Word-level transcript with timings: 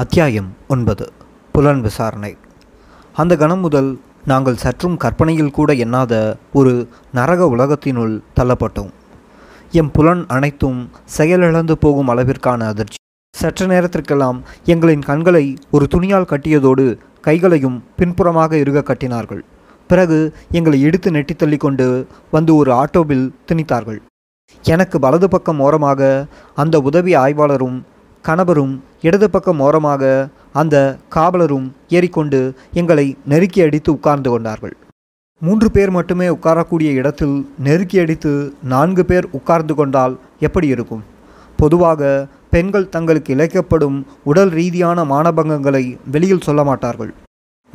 அத்தியாயம் 0.00 0.48
ஒன்பது. 0.68 1.12
புலன் 1.52 1.80
விசாரணை. 1.80 2.36
அந்த 3.12 3.36
கணம் 3.36 3.60
முதல் 3.60 4.00
நாங்கள் 4.24 4.56
சற்றும் 4.56 4.96
கற்பனையில் 4.96 5.50
கூட 5.50 5.72
எண்ணாத 5.72 6.36
ஒரு 6.52 6.88
நரக 7.12 7.44
உலகத்தினுள் 7.44 8.20
தள்ளப்பட்டோம். 8.36 8.90
எம் 9.70 9.90
புலன் 9.90 10.24
அனைத்தும் 10.28 10.90
செயலிழந்து 11.04 11.78
போகும் 11.78 12.08
அளவிற்கான 12.08 12.66
அதிர்ச்சி. 12.66 12.96
சற்று 13.36 13.66
நேரத்திற்கெல்லாம் 13.66 14.42
எங்களின் 14.64 15.02
கண்களை 15.02 15.56
ஒரு 15.70 15.86
துணியால் 15.86 16.30
கட்டியதோடு 16.30 16.98
கைகளையும் 17.20 17.84
பின்புறமாக 17.96 18.56
இருக 18.56 18.82
கட்டினார்கள். 18.82 19.42
பிறகு 19.86 20.34
எங்களை 20.50 20.80
இடித்து 20.80 21.10
நெட்டி 21.10 21.34
தள்ளி 21.34 21.56
கொண்டு 21.56 22.06
வந்து 22.30 22.56
ஒரு 22.56 22.72
ஆட்டோவில் 22.72 23.32
திணித்தார்கள். 23.52 23.98
எனக்கு 24.62 24.98
வலது 24.98 25.28
பக்கம் 25.28 25.60
ஓரமாக 25.60 26.26
அந்த 26.54 26.80
உதவி 26.80 27.14
ஆய்வாளரும் 27.14 27.82
கணவரும் 28.28 28.74
இடது 29.02 29.26
பக்கம் 29.30 29.60
ஓரமாக 29.66 30.02
அந்த 30.52 30.76
காவலரும் 31.08 31.66
ஏறிக்கொண்டு 31.88 32.40
எங்களை 32.72 33.06
நெருக்கி 33.24 33.60
அடித்து 33.62 33.90
உட்கார்ந்து 33.92 34.30
கொண்டார்கள். 34.30 34.74
மூன்று 35.40 35.68
பேர் 35.70 35.90
மட்டுமே 35.90 36.26
உட்காரக்கூடிய 36.28 36.90
இடத்தில் 37.00 37.36
நெருக்கி 37.58 37.98
அடித்து 37.98 38.32
நான்கு 38.62 39.04
பேர் 39.04 39.26
உட்கார்ந்து 39.30 39.74
கொண்டால் 39.74 40.14
எப்படி 40.40 40.66
இருக்கும்? 40.66 41.04
பொதுவாக 41.56 42.26
பெண்கள் 42.50 42.88
தங்களுக்கு 42.88 43.32
இழைக்கப்படும் 43.34 43.98
உடல் 44.24 44.52
ரீதியான 44.58 45.04
மானபங்கங்களை 45.04 45.84
வெளியில் 46.12 46.46
சொல்ல 46.48 46.64
மாட்டார்கள். 46.64 47.12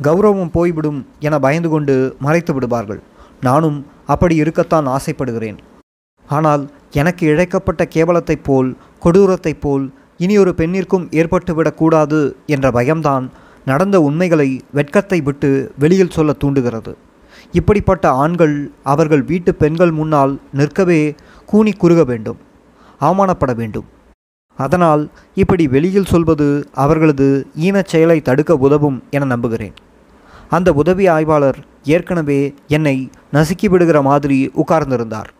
கௌரவம் 0.02 0.52
போய்விடும் 0.52 1.00
என 1.18 1.38
பயந்து 1.38 1.68
கொண்டு 1.68 1.96
மறைத்து 2.20 2.54
விடுவார்கள். 2.54 3.00
நானும் 3.40 3.78
அப்படி 4.06 4.34
இருக்கத்தான் 4.36 4.86
ஆசைப்படுகிறேன். 4.86 5.58
ஆனால் 6.28 6.62
எனக்கு 6.90 7.24
இழைக்கப்பட்ட 7.26 7.82
கேவலத்தைப் 7.94 8.44
போல் 8.44 8.70
கொடூரத்தைப் 9.04 9.60
போல் 9.60 9.84
இனி 10.24 10.34
ஒரு 10.42 10.52
பெண்ணிற்கும் 10.56 11.06
ஏற்பட்டுவிடக்கூடாது 11.20 12.18
என்ற 12.54 12.66
பயம்தான் 12.78 13.24
நடந்த 13.70 13.96
உண்மைகளை 14.08 14.48
வெட்கத்தை 14.76 15.18
விட்டு 15.26 15.50
வெளியில் 15.82 16.14
சொல்ல 16.16 16.30
தூண்டுகிறது. 16.42 16.92
இப்படிப்பட்ட 17.58 18.04
ஆண்கள் 18.22 18.56
அவர்கள் 18.92 19.22
வீட்டு 19.30 19.50
பெண்கள் 19.62 19.92
முன்னால் 19.98 20.32
நிற்கவே 20.60 21.00
கூனி 21.50 21.72
குறுக 21.72 22.02
வேண்டும் 22.10 22.38
அவமானப்பட 23.00 23.52
வேண்டும். 23.60 23.88
அதனால் 24.58 25.02
இப்படி 25.42 25.64
வெளியில் 25.74 26.10
சொல்வது 26.12 26.48
அவர்களது 26.84 27.28
ஈனச் 27.66 27.90
செயலை 27.92 28.18
தடுக்க 28.28 28.52
உதவும் 28.66 28.98
என 29.10 29.28
நம்புகிறேன். 29.34 29.76
அந்த 30.56 30.68
உதவி 30.80 31.04
ஆய்வாளர் 31.16 31.58
ஏற்கனவே 31.94 32.40
என்னை 32.76 32.96
நசுக்கி 33.36 33.68
விடுகிற 33.72 34.00
மாதிரி 34.10 34.38
உட்கார்ந்திருந்தார். 34.62 35.30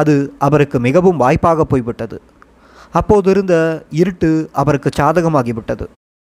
அது 0.00 0.14
அவருக்கு 0.46 0.76
மிகவும் 0.86 1.20
வாய்ப்பாக 1.22 1.64
போய்விட்டது. 1.72 2.18
அப்போதிருந்த 2.98 3.54
இருட்டு 4.00 4.30
அவருக்கு 4.60 4.90
சாதகமாகிவிட்டது. 5.00 5.84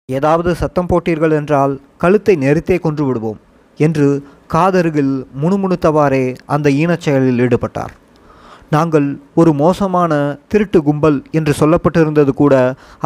ஏதாவது 0.08 0.50
சத்தம் 0.54 0.88
போட்டீர்கள் 0.90 1.34
என்றால் 1.40 1.74
கழுத்தை 2.02 2.34
நெரித்தே 2.44 2.76
கொன்று 2.78 3.04
விடுவோம் 3.06 3.40
என்று 3.80 4.08
காதருகில் 4.54 5.14
முணுமுணுத்தவாறே 5.42 6.24
அந்த 6.54 6.66
ஈனச் 6.82 7.04
செயலில் 7.06 7.40
ஈடுபட்டார். 7.46 7.94
நாங்கள் 8.74 9.08
ஒரு 9.40 9.50
மோசமான 9.62 10.12
திருட்டு 10.52 10.78
கும்பல் 10.82 11.18
என்று 11.38 11.52
சொல்லப்பட்டிருந்தது 11.60 12.32
கூட 12.42 12.54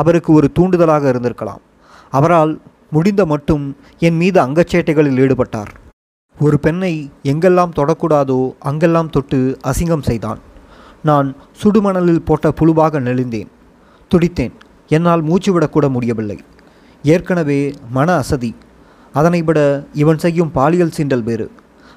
அவருக்கு 0.01 0.31
ஒரு 0.33 0.49
தூண்டுதலாக 0.59 1.05
இருந்திருக்கலாம். 1.13 1.63
அவரால் 2.19 2.53
முடிந்த 2.97 3.25
மட்டும் 3.33 3.65
என் 4.07 4.17
மீது 4.17 4.39
அங்கச்சேட்டைகளில் 4.47 5.21
ஈடுபட்டார். 5.25 5.73
ஒரு 6.39 6.57
பெண்ணை 6.67 6.93
எங்கெல்லாம் 7.33 7.77
தொடக்கூடாதோ 7.79 8.39
அங்கெல்லாம் 8.71 9.11
தொட்டு 9.17 9.41
அசிங்கம் 9.71 10.07
செய்தான். 10.09 10.41
நான் 11.03 11.37
சுடுமணலில் 11.63 12.25
போட்ட 12.25 12.49
புழுவாக 12.49 13.01
நெளிந்தேன். 13.01 13.49
துடித்தேன். 14.11 14.55
என்னால் 14.89 15.23
மூச்சு 15.23 15.59
விடக்கூட 15.59 15.89
முடியவில்லை. 15.89 16.39
ஏற்கனவே 17.03 17.75
மன 17.91 18.15
அசதி. 18.15 18.55
அதனை 19.13 19.43
விட 19.43 19.61
இவன் 19.93 20.19
செய்யும் 20.19 20.51
பாலியல் 20.51 20.97
சீண்டல் 20.97 21.23
வேறு. 21.23 21.51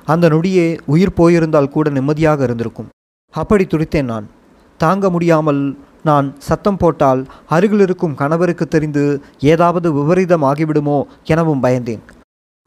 அந்த 0.05 0.29
நொடியே 0.29 0.79
உயிர் 0.85 1.13
போயிருந்தால் 1.13 1.69
கூட 1.69 1.89
நிம்மதியாக 1.89 2.43
இருந்திருக்கும். 2.43 2.89
அப்படி 3.31 3.63
துடித்தேன் 3.63 4.11
நான். 4.13 4.29
தாங்க 4.77 5.09
முடியாமல் 5.09 5.77
நான் 6.03 6.35
சத்தம் 6.37 6.77
போட்டால் 6.77 7.27
அருகில் 7.47 7.79
இருக்கும் 7.79 8.15
கணவருக்கு 8.15 8.67
தெரிந்து 8.67 9.21
ஏதாவது 9.39 9.93
விபரீதம் 9.93 10.43
ஆகிவிடுமோ 10.43 11.03
எனவும் 11.23 11.63
பயந்தேன். 11.63 12.03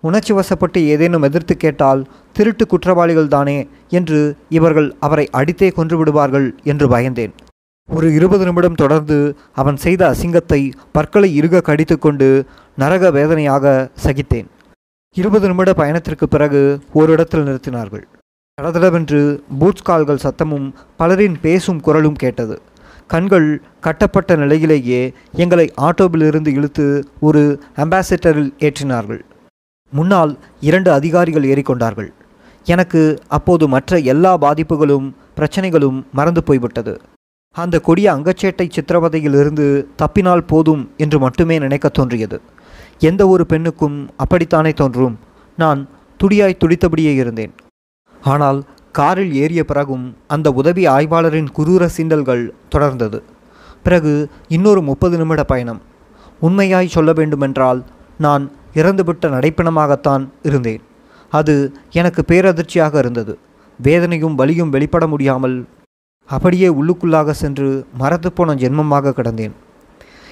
உணர்ச்சி 0.03 0.33
வசப்பட்டு 0.39 0.79
ஏதேனும் 0.93 1.27
எதிர்த்து 1.29 1.55
கேட்டால் 1.57 2.01
திருட்டு 2.37 2.65
குற்றவாளிகள் 2.67 3.33
தானே 3.35 3.59
என்று 3.99 4.19
இவர்கள் 4.57 4.89
அவரை 5.07 5.27
அடித்தே 5.41 5.69
கொன்று 5.73 5.97
விடுவார்கள் 6.01 6.49
என்று 6.73 6.87
பயந்தேன். 6.95 7.33
ஒரு 7.89 8.07
இருபது 8.15 8.45
நிமிடம் 8.45 8.81
தொடர்ந்து 8.83 9.17
அவன் 9.61 9.79
செய்த 9.85 10.03
அசிங்கத்தை 10.13 10.61
பற்களை 10.97 11.29
இறுக 11.41 11.63
கடித்துக்கொண்டு 11.69 12.29
நரக 12.79 13.11
வேதனையாக 13.17 13.75
சகித்தேன். 14.05 14.49
இருபது 15.17 15.47
நிமிட 15.51 15.73
பயணத்திற்கு 15.81 16.27
பிறகு 16.35 16.63
ஒரு 17.01 17.13
இடத்தில் 17.17 17.47
நிறுத்தினார்கள். 17.49 18.05
தடதடவென்று 18.59 19.21
பூட்ஸ் 19.61 19.87
கால்கள் 19.89 20.25
சத்தமும் 20.25 20.67
பலரின் 21.01 21.39
பேசும் 21.45 21.81
குரலும் 21.87 22.19
கேட்டது. 22.23 22.57
கண்கள் 23.13 23.49
கட்டப்பட்ட 23.87 24.37
நிலையிலேயே 24.43 25.01
எங்களை 25.45 25.67
ஆட்டோவிலிருந்து 25.89 26.53
இழுத்து 26.59 26.87
ஒரு 27.29 27.43
அம்பாசிடரில் 27.85 28.53
ஏற்றினார்கள். 28.67 29.23
முன்னால் 29.91 30.39
இரண்டு 30.61 30.93
அதிகாரிகள் 30.93 31.43
ஏறிக்கொண்டார்கள். 31.43 32.09
எனக்கு 32.65 33.19
அப்போது 33.29 33.69
மற்ற 33.69 33.99
எல்லா 33.99 34.39
பாதிப்புகளும் 34.39 35.15
பிரச்சனைகளும் 35.37 36.03
மறந்து 36.13 36.43
போய்விட்டது. 36.43 37.01
அந்த 37.53 37.81
கொடிய 37.81 38.13
அங்கச்சேட்டை 38.13 38.71
சித்திரவதையிலிருந்து 38.77 39.85
தப்பினால் 39.97 40.47
போதும் 40.47 40.91
என்று 40.97 41.19
மட்டுமே 41.19 41.59
நினைக்கத் 41.59 41.95
தோன்றியது. 41.95 42.41
எந்த 42.99 43.29
ஒரு 43.29 43.47
பெண்ணுக்கும் 43.47 44.09
அப்படித்தானே 44.17 44.73
தோன்றும். 44.73 45.19
நான் 45.57 45.89
துடியாய் 46.17 46.57
துடித்தபடியே 46.57 47.15
இருந்தேன். 47.15 47.55
ஆனால் 48.23 48.65
காரில் 48.93 49.35
ஏறிய 49.35 49.65
பிறகும் 49.65 50.17
அந்த 50.27 50.51
உதவி 50.51 50.87
ஆய்வாளரின் 50.87 51.47
குரூர 51.57 51.89
சீண்டல்கள் 51.97 52.51
தொடர்ந்தது. 52.75 53.23
பிறகு 53.83 54.31
இன்னொரு 54.49 54.83
முப்பது 54.83 55.17
நிமிட 55.17 55.45
பயணம். 55.45 55.81
உண்மையாய் 56.41 56.89
சொல்ல 56.89 57.13
வேண்டுமென்றால் 57.13 57.85
நான் 58.19 58.51
இறந்துவிட்ட 58.79 59.27
நடைப்பிணமாகத்தான் 59.35 60.25
இருந்தேன். 60.49 60.83
அது 61.33 61.55
எனக்கு 62.01 62.23
பேரதிர்ச்சியாக 62.31 62.95
இருந்தது. 62.99 63.35
வேதனையும் 63.79 64.35
வலியும் 64.35 64.73
வெளிப்பட 64.75 65.05
முடியாமல் 65.13 65.57
அப்படியே 66.31 66.69
உள்ளுக்குள்ளாக 66.69 67.31
சென்று 67.43 67.69
மறந்துப்போன 68.01 68.55
ஜென்மமாக 68.63 69.15
கிடந்தேன். 69.17 69.55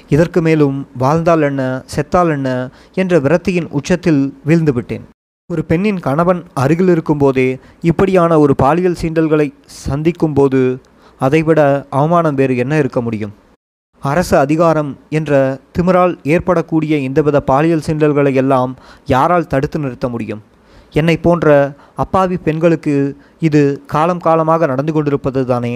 இதற்கு 0.09 0.41
மேலும் 0.43 0.79
வாழ்ந்தால் 0.99 1.43
என்ன 1.43 1.63
செத்தால் 1.95 2.33
என்ன 2.37 2.49
என்ற 2.95 3.19
விரத்தியின் 3.19 3.69
உச்சத்தில் 3.79 4.23
வீழ்ந்துவிட்டேன் 4.47 5.05
ஒரு 5.51 5.63
பெண்ணின் 5.71 6.01
கணவன் 6.01 6.41
அருகில் 6.55 6.89
இருக்கும்போதே 6.89 7.49
இப்படியான 7.91 8.39
ஒரு 8.39 8.55
பாலியல் 8.63 9.01
சீண்டல்களை 9.03 9.49
சந்திக்கும்போது 9.85 10.61
அதைவிட 11.21 11.61
அவமானம் 11.91 12.35
வேறு 12.35 12.55
என்ன 12.57 12.75
இருக்க 12.79 13.01
முடியும்? 13.01 13.35
அரசு 14.09 14.37
அதிகாரம் 14.39 14.97
என்ற 15.09 15.33
திமிரால் 15.77 16.15
ஏற்படக்கூடிய 16.23 16.95
இந்தவித 16.97 17.41
பாலியல் 17.41 17.85
சீண்டல்களை 17.87 18.35
எல்லாம் 18.35 18.73
யாரால் 19.07 19.47
தடுத்து 19.47 19.79
நிறுத்த 19.79 20.09
முடியும்? 20.09 20.43
என்னை 20.93 21.17
போன்ற 21.17 21.47
அப்பாவி 22.03 22.37
பெண்களுக்கு 22.37 22.95
இது 23.41 23.63
காலம் 23.87 24.21
காலமாக 24.27 24.67
நடந்து 24.67 24.93
கொண்டிருப்பது 24.93 25.43
தானே 25.47 25.73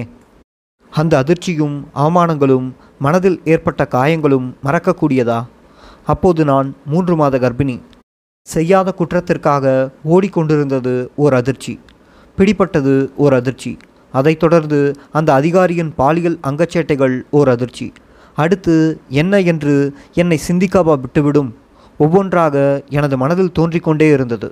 அந்த 0.93 1.15
அதிர்ச்சியும் 1.23 1.77
அவமானங்களும் 1.95 2.67
மனதில் 2.99 3.39
ஏற்பட்ட 3.45 3.87
காயங்களும் 3.87 4.49
மறக்கக்கூடியதா? 4.65 5.39
அப்போது 6.05 6.45
நான் 6.45 6.75
மூன்று 6.87 7.17
மாத 7.17 7.39
கர்ப்பிணி. 7.39 7.77
செய்யாத 8.47 8.95
குற்றத்திற்காக 8.99 9.65
ஓடிக்கொண்டிருந்தது 10.11 10.95
ஓர் 11.17 11.35
அதிர்ச்சி. 11.35 11.81
பிடிப்பட்டது 12.37 12.95
ஓர் 13.17 13.35
அதிர்ச்சி. 13.35 13.73
அதைத் 14.13 14.43
தொடர்ந்து 14.45 14.81
அந்த 15.13 15.33
அதிகாரியின் 15.35 15.95
பாலியல் 15.95 16.39
அங்கச்சேட்டைகள் 16.51 17.17
ஓர் 17.31 17.49
அதிர்ச்சி. 17.49 17.89
அடுத்து 18.43 18.75
என்ன 19.21 19.41
என்று 19.53 19.75
என்னை 20.21 20.39
சிந்திக்காவா 20.49 20.95
விட்டுவிடும்? 21.03 21.51
ஒவ்வொன்றாக 22.01 22.57
எனது 22.99 23.17
மனதில் 23.23 23.57
தோன்றிக்கொண்டே 23.59 24.09
இருந்தது. 24.17 24.49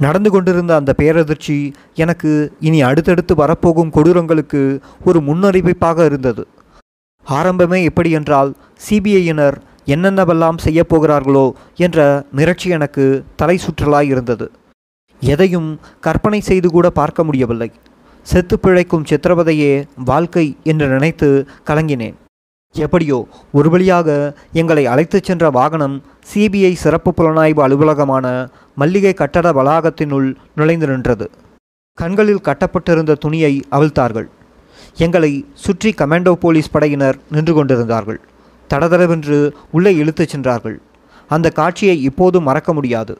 நடந்து 0.00 0.30
கொண்டிருந்த 0.30 0.72
அந்த 0.80 0.92
பேரதிர்ச்சி 1.00 1.56
எனக்கு 2.02 2.30
இனி 2.68 2.78
அடுத்தடுத்து 2.82 3.34
வரப்போகும் 3.42 3.92
கொடூரங்களுக்கு 3.96 4.62
ஒரு 5.08 5.18
முன்னறிவிப்பாக 5.28 6.04
இருந்தது. 6.04 6.44
ஆரம்பமே 7.26 7.78
எப்படி 7.90 8.10
என்றால் 8.18 8.50
சிபிஐயினர் 8.86 9.56
என்னென்னவெல்லாம் 9.94 10.58
செய்யப் 10.64 10.90
போகிறார்களோ 10.90 11.46
என்ற 11.86 11.98
மிரட்சி 12.36 12.68
எனக்கு 12.76 13.04
தலை 13.40 13.56
சுற்றலாய் 13.64 14.10
இருந்தது. 14.14 14.46
எதையும் 15.22 15.70
கற்பனை 16.06 16.40
செய்து 16.50 16.68
கூட 16.70 16.86
பார்க்க 17.00 17.24
முடியவில்லை. 17.24 17.70
செத்து 18.26 18.56
பிழைக்கும் 18.58 19.08
சித்திரவதையே 19.10 19.72
வாழ்க்கை 20.10 20.46
என்று 20.72 20.86
நினைத்து 20.88 21.28
கலங்கினேன். 21.70 22.16
எப்படியோ 22.76 23.28
ஒரு 23.52 23.70
வழியாக 23.70 24.36
எங்களை 24.52 24.86
அழைத்துச் 24.86 25.22
சென்ற 25.22 25.50
வாகனம் 25.50 26.02
சிபிஐ 26.34 26.72
சிறப்பு 26.72 27.14
புலனாய்வு 27.16 27.60
அலுவலகமான 27.60 28.48
மல்லிகை 28.74 29.14
கட்டட 29.14 29.52
வளாகத்தினுள் 29.52 30.34
நுழைந்து 30.54 30.86
நின்றது. 30.86 31.30
கண்களில் 31.94 32.40
கட்டப்பட்டிருந்த 32.40 33.14
துணியை 33.14 33.62
அவிழ்த்தார்கள். 33.70 34.26
எங்களை 34.96 35.44
சுற்றி 35.54 35.94
கமாண்டோ 35.98 36.32
போலீஸ் 36.32 36.70
படையினர் 36.70 37.18
நின்று 37.30 37.54
கொண்டிருந்தார்கள். 37.54 38.20
தடதடவென்று 38.70 39.50
உள்ளே 39.70 39.94
இழுத்துச் 39.94 40.28
சென்றார்கள். 40.28 40.80
அந்த 41.28 41.50
காட்சியை 41.50 42.02
இப்போதும் 42.02 42.42
மறக்க 42.42 42.72
முடியாது. 42.72 43.18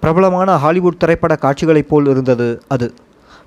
பிரபலமான 0.00 0.56
ஹாலிவுட் 0.56 0.98
திரைப்பட 0.98 1.36
காட்சிகளைப் 1.36 1.88
போல் 1.88 2.06
இருந்தது 2.06 2.62
அது. 2.68 2.94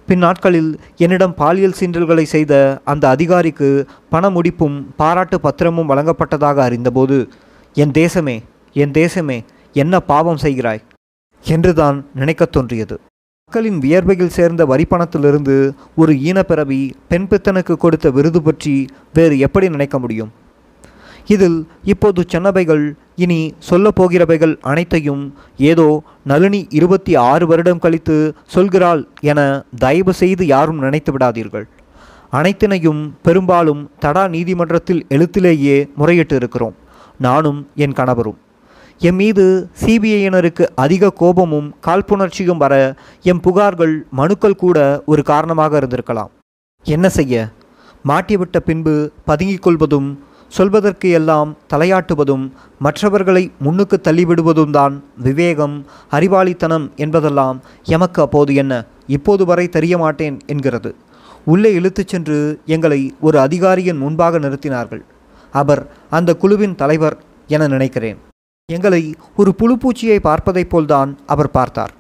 பின்னாட்களில் 0.08 0.80
என்னிடம் 0.98 1.34
பாலியல் 1.34 1.76
சீன்றல்களை 1.80 2.24
செய்த 2.24 2.82
அந்த 2.84 3.10
அதிகாரிக்கு 3.10 3.88
பண 4.10 4.30
முடிப்பும் 4.30 4.86
பாராட்டு 4.98 5.40
பத்திரமும் 5.40 5.90
வழங்கப்பட்டதாக 5.90 6.56
அறிந்தபோது 6.56 7.28
என் 7.74 7.92
தேசமே 7.92 8.40
என் 8.74 8.92
தேசமே 8.92 9.44
என்ன 9.74 10.00
பாவம் 10.00 10.38
செய்கிறாய்? 10.42 10.82
என்றுதான் 11.44 12.06
நினைக்கத் 12.16 12.52
தோன்றியது. 12.52 13.00
மக்களின் 13.46 13.80
வியர்வையில் 13.80 14.28
சேர்ந்த 14.28 14.66
வரிப்பணத்திலிருந்து 14.66 15.72
ஒரு 15.96 16.14
ஈனப்பிறவி 16.14 16.92
பெண் 17.10 17.28
பித்தனுக்கு 17.30 17.74
கொடுத்த 17.74 18.10
விருது 18.10 18.42
பற்றி 18.42 18.86
வேறு 19.14 19.40
எப்படி 19.40 19.70
நினைக்க 19.70 20.00
முடியும்? 20.00 20.32
இதில் 21.28 21.68
இப்போது 21.84 22.26
சொன்னவைகள் 22.34 22.94
இனி 23.16 23.54
சொல்லப்போகிறவைகள் 23.70 24.58
அனைத்தையும் 24.62 25.34
ஏதோ 25.58 26.04
நளினி 26.24 26.68
இருபத்தி 26.70 27.16
ஆறு 27.16 27.48
வருடம் 27.48 27.80
கழித்து 27.80 28.34
சொல்கிறாள் 28.56 29.06
என 29.22 29.64
தயவு 29.78 30.14
செய்து 30.14 30.46
யாரும் 30.46 30.80
நினைத்து 30.80 31.18
விடாதீர்கள். 31.18 31.64
அனைத்தினையும் 32.32 33.12
பெரும்பாலும் 33.22 33.92
தடா 34.00 34.28
நீதிமன்றத்தில் 34.28 35.06
எழுத்திலேயே 35.10 35.90
முறையிட்டு 35.98 36.36
இருக்கிறோம். 36.36 36.76
நானும் 37.20 37.68
என் 37.76 37.94
கணவரும். 37.94 38.38
எம் 39.00 39.16
மீது 39.16 39.70
சிபிஐயினருக்கு 39.86 40.66
அதிக 40.76 41.10
கோபமும் 41.10 41.76
காழ்ப்புணர்ச்சியும் 41.88 42.58
வர 42.58 42.96
எம் 43.22 43.42
புகார்கள் 43.42 43.96
மனுக்கள் 44.12 44.56
கூட 44.56 45.04
ஒரு 45.06 45.24
காரணமாக 45.24 45.80
இருந்திருக்கலாம். 45.80 46.30
என்ன 46.84 47.10
செய்ய? 47.10 47.50
மாட்டிவிட்ட 48.08 48.60
பின்பு 48.66 49.12
பதுங்கிக் 49.26 49.62
கொள்வதும் 49.62 50.24
சொல்வதற்கு 50.48 51.10
எல்லாம் 51.10 51.58
தலையாட்டுவதும் 51.74 52.52
மற்றவர்களை 52.80 53.52
முன்னுக்கு 53.60 54.02
தள்ளிவிடுவதும் 54.04 54.70
தான் 54.70 55.04
விவேகம் 55.18 55.86
அறிவாளித்தனம் 56.12 56.96
என்பதெல்லாம் 56.96 57.62
எமக்கு 57.84 58.22
அப்போது 58.22 58.56
என்ன? 58.56 58.86
இப்போது 59.08 59.46
வரை 59.46 59.70
தெரிய 59.70 59.98
மாட்டேன் 59.98 60.40
என்கிறது. 60.46 60.96
உள்ளே 61.46 61.74
இழுத்துச் 61.74 62.08
சென்று 62.08 62.62
எங்களை 62.66 63.16
ஒரு 63.22 63.40
அதிகாரியின் 63.40 63.98
முன்பாக 63.98 64.40
நிறுத்தினார்கள். 64.40 65.02
அவர் 65.52 65.88
அந்த 66.10 66.36
குழுவின் 66.36 66.76
தலைவர் 66.76 67.18
என 67.48 67.68
நினைக்கிறேன். 67.68 68.18
எங்களை 68.72 69.16
ஒரு 69.36 69.56
புழுப்பூச்சியை 69.58 70.20
பார்ப்பதைப் 70.20 70.70
போல்தான் 70.70 71.18
அவர் 71.26 71.52
பார்த்தார். 71.52 71.94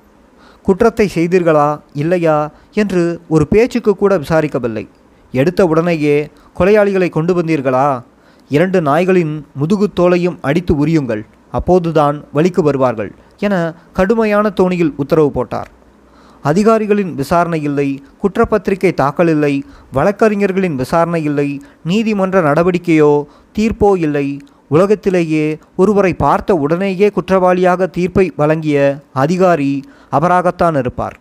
குற்றத்தை 0.64 1.12
செய்தீர்களா? 1.16 1.80
இல்லையா? 1.94 2.52
என்று 2.74 3.22
ஒரு 3.28 3.48
பேச்சுக்கு 3.48 3.96
கூட 3.96 4.18
விசாரிக்கவில்லை. 4.18 4.88
எடுத்த 5.32 5.66
உடனேயே 5.66 6.30
கொலையாளிகளை 6.60 7.10
கொண்டு 7.10 7.42
வந்தீர்களா? 7.42 8.02
இரண்டு 8.50 8.82
நாய்களின் 8.82 9.46
முதுகுத்தோலையும் 9.60 10.38
அடித்து 10.42 10.86
உரியுங்கள் 10.86 11.24
அப்போதுதான் 11.52 12.18
வழிக்கு 12.34 12.62
வருவார்கள் 12.64 13.12
என 13.40 13.76
கடுமையான 13.94 14.52
தோணியில் 14.56 14.94
உத்தரவு 14.98 15.32
போட்டார். 15.32 15.70
அதிகாரிகளின் 16.44 17.14
விசாரணை 17.16 17.62
இல்லை 17.64 17.88
குற்றப்பத்திரிகை 18.22 18.94
தாக்கல் 18.94 19.28
இல்லை 19.28 19.64
வழக்கறிஞர்களின் 19.94 20.76
விசாரணை 20.76 21.24
இல்லை 21.24 21.62
நீதிமன்ற 21.84 22.42
நடவடிக்கையோ 22.42 23.26
தீர்ப்போ 23.58 23.98
இல்லை 23.98 24.40
உலகத்திலேயே 24.68 25.58
ஒருவரை 25.76 26.14
பார்த்த 26.14 26.56
உடனேயே 26.56 27.12
குற்றவாளியாக 27.18 27.88
தீர்ப்பை 27.88 28.34
வழங்கிய 28.36 28.78
அதிகாரி 29.14 29.84
அவராகத்தான் 30.12 30.78
இருப்பார். 30.78 31.20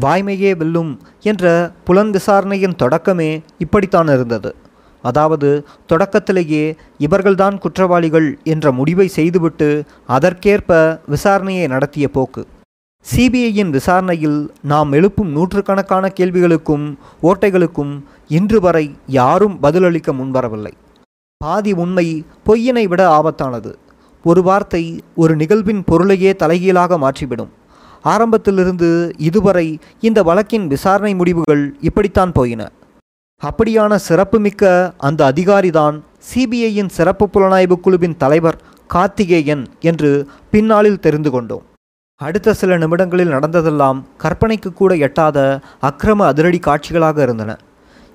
வாய்மையே 0.00 0.56
வெல்லும் 0.56 1.00
என்ற 1.22 1.72
புலன் 1.84 2.10
விசாரணையின் 2.10 2.78
தொடக்கமே 2.82 3.42
இப்படித்தான் 3.58 4.06
இருந்தது. 4.06 4.54
அதாவது 5.08 5.50
தொடக்கத்திலேயே 5.86 6.64
இவர்கள்தான் 6.98 7.56
குற்றவாளிகள் 7.58 8.28
என்ற 8.52 8.72
முடிவை 8.78 9.08
செய்துவிட்டு 9.18 9.68
அதற்கேற்ப 10.16 10.78
விசாரணையை 11.14 11.66
நடத்திய 11.74 12.08
போக்கு. 12.16 12.42
சிபிஐயின் 13.06 13.72
விசாரணையில் 13.78 14.38
நாம் 14.72 14.92
எழுப்பும் 14.98 15.32
நூற்றுக்கணக்கான 15.36 16.04
கேள்விகளுக்கும் 16.20 16.86
ஓட்டைகளுக்கும் 17.22 17.94
இன்று 18.36 18.58
வரை 18.66 18.86
யாரும் 19.18 19.56
பதிலளிக்க 19.62 20.12
முன்வரவில்லை. 20.20 20.74
பாதி 21.40 21.72
உண்மை 21.82 22.06
பொய்யினை 22.46 22.84
விட 22.92 23.02
ஆபத்தானது. 23.18 23.72
ஒரு 24.24 24.42
வார்த்தை 24.42 24.84
ஒரு 25.22 25.32
நிகழ்வின் 25.40 25.82
பொருளையே 25.90 26.30
தலைகீழாக 26.42 26.98
மாற்றிவிடும். 27.04 27.52
ஆரம்பத்திலிருந்து 28.12 28.88
இதுவரை 29.28 29.66
இந்த 30.06 30.22
வழக்கின் 30.28 30.66
விசாரணை 30.66 31.12
முடிவுகள் 31.14 31.64
இப்படித்தான் 31.88 32.32
போயின. 32.38 32.62
அப்படியான 33.42 33.94
சிறப்புமிக்க 33.94 34.92
அந்த 34.98 35.32
அதிகாரிதான் 35.32 35.96
சிபிஐயின் 36.28 36.88
சிறப்பு 36.88 37.28
புலனாய்வு 37.32 37.76
குழுவின் 37.80 38.16
தலைவர் 38.16 38.58
கார்த்திகேயன் 38.86 39.64
என்று 39.80 40.10
பின்னாளில் 40.50 41.00
தெரிந்து 41.00 41.30
கொண்டோம். 41.30 41.64
அடுத்த 42.20 42.54
சில 42.54 42.76
நிமிடங்களில் 42.76 43.28
நடந்ததெல்லாம் 43.28 44.06
கற்பனைக்கு 44.22 44.72
கூட 44.72 44.94
எட்டாத 44.96 45.60
அக்கிரம 45.80 46.26
அதிரடி 46.26 46.58
காட்சிகளாக 46.58 47.22
இருந்தன. 47.22 47.58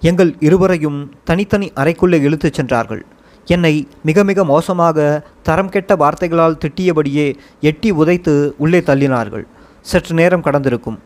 எங்கள் 0.02 0.32
இருவரையும் 0.40 1.00
தனித்தனி 1.24 1.72
அறைக்குள்ளே 1.76 2.20
இழுத்துச் 2.22 2.54
சென்றார்கள். 2.54 3.06
என்னை 3.46 3.88
மிக 4.04 4.24
மிக 4.24 4.46
மோசமாக 4.46 5.28
தரம் 5.44 5.70
கெட்ட 5.70 5.96
வார்த்தைகளால் 5.96 6.60
திட்டியபடியே 6.66 7.28
எட்டி 7.62 7.92
உதைத்து 7.92 8.54
உள்ளே 8.58 8.80
தள்ளினார்கள். 8.80 9.46
சற்று 9.82 10.16
நேரம் 10.16 10.44
கடந்திருக்கும். 10.44 10.98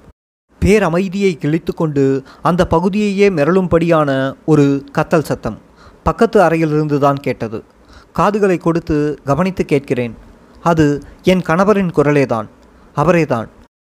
பேரமைதியை 0.64 1.32
கிழித்துக்கொண்டு 1.38 2.24
அந்த 2.42 2.68
பகுதியையே 2.70 3.30
மிரளும்படியான 3.30 4.34
ஒரு 4.46 4.86
கத்தல் 4.98 5.28
சத்தம் 5.30 5.58
பக்கத்து 6.04 6.42
அறையிலிருந்து 6.42 7.00
தான் 7.00 7.16
கேட்டது. 7.16 7.64
காதுகளை 8.14 8.58
கொடுத்து 8.58 9.20
கவனித்து 9.26 9.66
கேட்கிறேன். 9.66 10.16
அது 10.62 10.86
என் 11.24 11.44
கணவரின் 11.48 11.92
குரலேதான். 11.96 12.48
அவரேதான். 12.96 13.48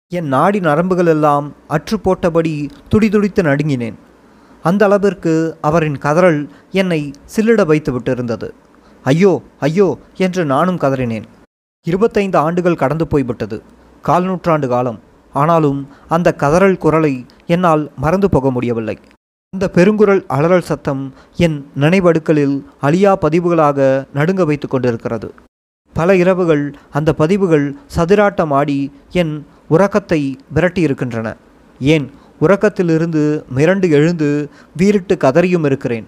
என் 0.09 0.27
நாடி 0.27 0.59
நரம்புகள் 0.59 1.05
எல்லாம் 1.05 1.53
அற்று 1.67 1.97
போட்டபடி 1.97 2.69
துடிதுடித்து 2.89 3.43
நடுங்கினேன். 3.43 3.97
அந்த 4.63 4.85
அளவிற்கு 4.85 5.57
அவரின் 5.61 5.97
கதறல் 5.97 6.47
என்னை 6.71 7.11
சில்லிட 7.35 7.65
வைத்து 7.65 7.99
விட்டிருந்தது. 7.99 8.49
ஐயோ 9.03 9.41
ஐயோ 9.59 9.97
என்று 10.15 10.45
நானும் 10.45 10.79
கதறினேன். 10.79 11.23
இருபத்தைந்து 11.83 12.37
ஆண்டுகள் 12.37 12.81
கடந்து 12.83 13.07
போய்விட்டது. 13.07 13.63
கால் 14.01 14.23
நூற்றாண்டு 14.23 14.67
காலம். 14.67 14.99
ஆனாலும் 15.33 15.89
அந்த 16.07 16.35
கதறல் 16.37 16.77
குரலை 16.77 17.25
என்னால் 17.45 17.91
மறந்து 17.97 18.29
போக 18.29 18.51
முடியவில்லை. 18.51 18.97
அந்த 19.53 19.71
பெருங்குரல் 19.73 20.23
அலறல் 20.27 20.67
சத்தம் 20.69 21.13
என் 21.35 21.65
நினைவடுக்களில் 21.79 22.65
அழியா 22.81 23.17
பதிவுகளாக 23.21 24.07
நடுங்க 24.13 24.45
வைத்து 24.45 24.67
கொண்டிருக்கிறது. 24.67 25.33
பல 25.93 26.15
இரவுகள் 26.15 26.75
அந்த 26.91 27.13
பதிவுகள் 27.13 27.75
சதிராட்டம் 27.97 28.53
ஆடி 28.53 28.91
என் 29.11 29.45
உறக்கத்தை 29.67 30.37
விரட்டியிருக்கின்றன. 30.55 31.35
ஏன்? 31.79 32.11
உறக்கத்திலிருந்து 32.41 33.43
மிரண்டு 33.55 33.89
எழுந்து 33.89 34.49
வீரிட்டு 34.77 35.17
கதறியும் 35.17 35.65
இருக்கிறேன். 35.65 36.07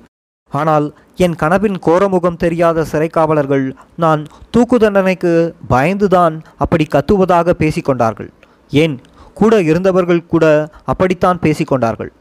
ஆனால் 0.51 0.93
என் 1.15 1.35
கனவின் 1.35 1.79
கோரமுகம் 1.79 2.35
தெரியாத 2.35 2.85
சிறைக்காவலர்கள் 2.91 3.71
நான் 3.95 4.25
தூக்கு 4.51 4.77
தண்டனைக்கு 4.79 5.55
பயந்துதான் 5.69 6.41
அப்படி 6.57 6.87
கத்துவதாக 6.91 7.53
பேசிக்கொண்டார்கள் 7.59 8.29
ஏன்? 8.71 8.99
கூட 9.39 9.61
இருந்தவர்கள் 9.61 10.21
கூட 10.25 10.45
அப்படித்தான் 10.91 11.41
பேசிக்கொண்டார்கள். 11.43 12.11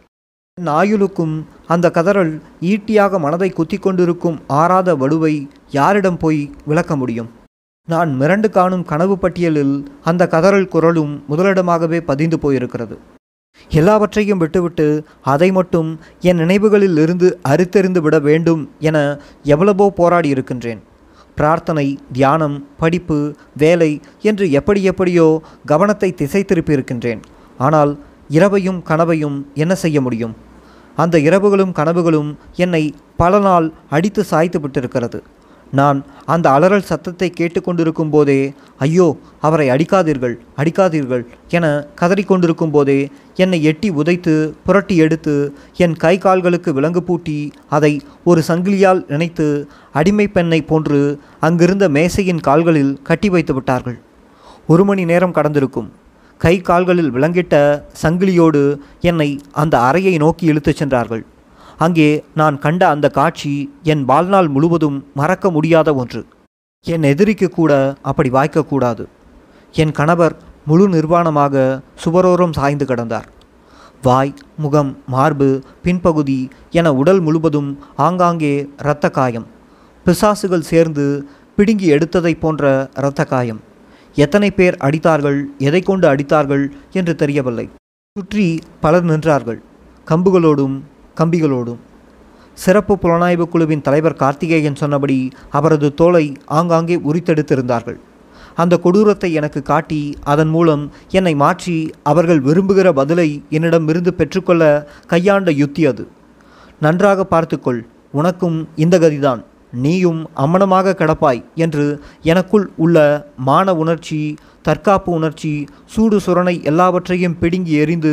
நாயுலுக்கும் 0.59 1.35
அந்த 1.67 1.87
கதறல் 1.97 2.33
ஈட்டியாக 2.73 3.19
மனதை 3.19 3.49
குத்தி 3.51 3.79
கொண்டிருக்கும் 3.79 4.39
ஆறாத 4.61 4.95
வலுவை 5.03 5.35
யாரிடம் 5.71 6.19
போய் 6.23 6.43
விளக்க 6.65 6.97
முடியும்? 6.97 7.31
நான் 7.89 8.11
மிரண்டு 8.21 8.49
காணும் 8.51 8.85
கனவு 8.91 9.15
பட்டியலில் 9.19 9.75
அந்த 10.11 10.29
கதறல் 10.35 10.71
குரலும் 10.75 11.15
முதலிடமாகவே 11.31 12.01
பதிந்து 12.11 12.39
போயிருக்கிறது. 12.43 12.97
எல்லாவற்றையும் 13.71 14.39
விட்டுவிட்டு 14.39 14.87
அதை 15.33 15.49
மட்டும் 15.53 15.91
என் 16.29 16.41
நினைவுகளில் 16.43 16.99
இருந்து 16.99 17.29
அறுத்தெறிந்து 17.49 18.01
விட 18.05 18.17
வேண்டும் 18.29 18.63
என 18.89 18.97
எவ்வளவோ 19.55 19.87
போராடி 19.99 20.29
இருக்கின்றேன் 20.29 20.81
பிரார்த்தனை 21.35 21.99
தியானம் 22.13 22.69
படிப்பு 22.77 23.35
வேலை 23.57 24.01
என்று 24.23 24.51
எப்படி 24.51 24.83
எப்படியோ 24.83 25.43
கவனத்தை 25.67 26.13
திசை 26.13 26.45
திருப்பி 26.45 26.73
இருக்கின்றேன் 26.73 27.21
ஆனால் 27.59 27.99
இரவையும் 28.31 28.83
கனவையும் 28.83 29.47
என்ன 29.55 29.75
செய்ய 29.75 30.01
முடியும்? 30.01 30.37
அந்த 30.97 31.19
இரவுகளும் 31.19 31.73
கனவுகளும் 31.73 32.37
என்னை 32.57 32.95
பல 33.17 33.39
நாள் 33.39 33.73
அடித்து 33.91 34.25
சாய்த்து 34.25 34.61
விட்டிருக்கிறது 34.61 35.23
நான் 35.79 35.99
அந்த 36.25 36.47
அலறல் 36.51 36.89
சத்தத்தை 36.89 37.33
கேட்டுக்கொண்டிருக்கும் 37.39 38.11
போதே 38.11 38.53
ஐயோ 38.79 39.07
அவரை 39.41 39.67
அடிக்காதீர்கள் 39.69 40.35
அடிக்காதீர்கள் 40.57 41.23
என 41.49 41.67
கதறிக்கொண்டிருக்கும் 42.01 42.71
போதே 42.71 42.99
என்னை 43.37 43.63
எட்டி 43.63 43.91
உதைத்து 43.91 44.35
புரட்டி 44.67 44.97
எடுத்து 44.97 45.35
என் 45.77 45.97
கை 45.97 46.19
கால்களுக்கு 46.19 46.73
விலங்கு 46.73 47.03
பூட்டி 47.03 47.39
அதை 47.69 47.93
ஒரு 48.25 48.43
சங்கிலியால் 48.49 49.03
இணைத்து 49.09 49.49
அடிமை 49.93 50.29
பெண்ணை 50.29 50.63
போன்று 50.63 51.01
அங்கிருந்த 51.41 51.89
மேசையின் 51.89 52.45
கால்களில் 52.49 52.95
கட்டி 53.03 53.29
வைத்து 53.29 53.55
விட்டார்கள். 53.55 53.99
ஒரு 54.67 54.85
மணி 54.85 55.05
நேரம் 55.05 55.35
கடந்திருக்கும். 55.35 55.91
கை 56.41 56.55
கால்களில் 56.61 57.13
விலங்கிட்ட 57.15 57.57
சங்கிலியோடு 58.03 58.63
என்னை 59.01 59.31
அந்த 59.53 59.75
அறையை 59.81 60.17
நோக்கி 60.17 60.47
இழுத்துச் 60.47 60.77
சென்றார்கள். 60.77 61.25
அங்கே 61.85 62.09
நான் 62.41 62.57
கண்ட 62.65 62.83
அந்த 62.95 63.07
காட்சி 63.19 63.53
என் 63.93 64.03
வாழ்நாள் 64.11 64.49
முழுவதும் 64.55 64.99
மறக்க 65.21 65.47
முடியாத 65.57 65.89
ஒன்று. 66.03 66.23
என் 66.87 67.05
எதிரிக்கு 67.11 67.49
கூட 67.59 67.73
அப்படி 68.11 68.31
வாய்க்கக்கூடாது. 68.37 69.05
என் 69.75 69.95
கணவர் 69.99 70.35
முழு 70.69 70.85
நிர்வாணமாக 70.89 71.55
சுவரோரம் 72.03 72.55
சாய்ந்து 72.59 72.87
கிடந்தார். 72.91 73.29
வாய் 74.03 74.35
முகம் 74.65 74.91
மார்பு 75.15 75.49
பின்பகுதி 75.85 76.39
என 76.79 76.93
உடல் 77.01 77.21
முழுவதும் 77.27 77.71
ஆங்காங்கே 78.07 78.55
இரத்த 78.83 79.07
காயம். 79.19 79.47
பிசாசுகள் 80.07 80.69
சேர்ந்து 80.71 81.07
பிடுங்கி 81.59 81.89
எடுத்ததைப் 81.95 82.43
போன்ற 82.45 82.73
இரத்த 83.01 83.23
காயம். 83.33 83.61
எத்தனை 84.17 84.51
பேர் 84.59 84.77
அடித்தார்கள் 84.87 85.41
எதை 85.69 85.83
கொண்டு 85.83 86.07
அடித்தார்கள் 86.13 86.65
என்று 86.99 87.15
தெரியவில்லை. 87.23 87.67
சுற்றி 88.17 88.47
பலர் 88.85 89.07
நின்றார்கள். 89.11 89.61
கம்புகளோடும் 90.09 90.77
கம்பிகளோடும். 91.21 91.81
சிறப்பு 92.59 92.95
புலனாய்வு 93.03 93.45
குழுவின் 93.53 93.85
தலைவர் 93.87 94.21
கார்த்திகேயன் 94.23 94.81
சொன்னபடி 94.81 95.19
அவரது 95.59 95.89
தோலை 96.01 96.25
ஆங்காங்கே 96.59 96.97
உரித்தெடுத்திருந்தார்கள். 97.09 97.99
அந்த 98.63 98.75
கொடூரத்தை 98.85 99.31
எனக்கு 99.41 99.61
காட்டி 99.71 100.01
அதன் 100.33 100.51
மூலம் 100.55 100.83
என்னை 101.19 101.35
மாற்றி 101.43 101.77
அவர்கள் 102.11 102.41
விரும்புகிற 102.49 102.89
பதிலை 103.01 103.29
என்னிடமிருந்து 103.57 104.13
பெற்றுக்கொள்ள 104.15 104.65
கையாண்ட 105.13 105.51
யுத்தி 105.61 105.85
அது. 105.87 106.05
நன்றாக 106.81 107.25
பார்த்துக்கொள் 107.25 107.81
உனக்கும் 108.21 108.59
இந்த 108.85 108.97
கதிதான். 108.99 109.43
நீயும் 109.85 110.19
அம்மனமாக 110.43 110.95
கிடப்பாய் 111.01 111.41
என்று 111.65 111.85
எனக்குள் 112.33 112.67
உள்ள 112.85 112.97
மான 113.49 113.75
உணர்ச்சி 113.83 114.19
தற்காப்பு 114.67 115.11
உணர்ச்சி 115.19 115.53
சூடு 115.93 116.17
சுரணை 116.25 116.55
எல்லாவற்றையும் 116.71 117.39
பிடுங்கி 117.41 117.75
எறிந்து 117.85 118.13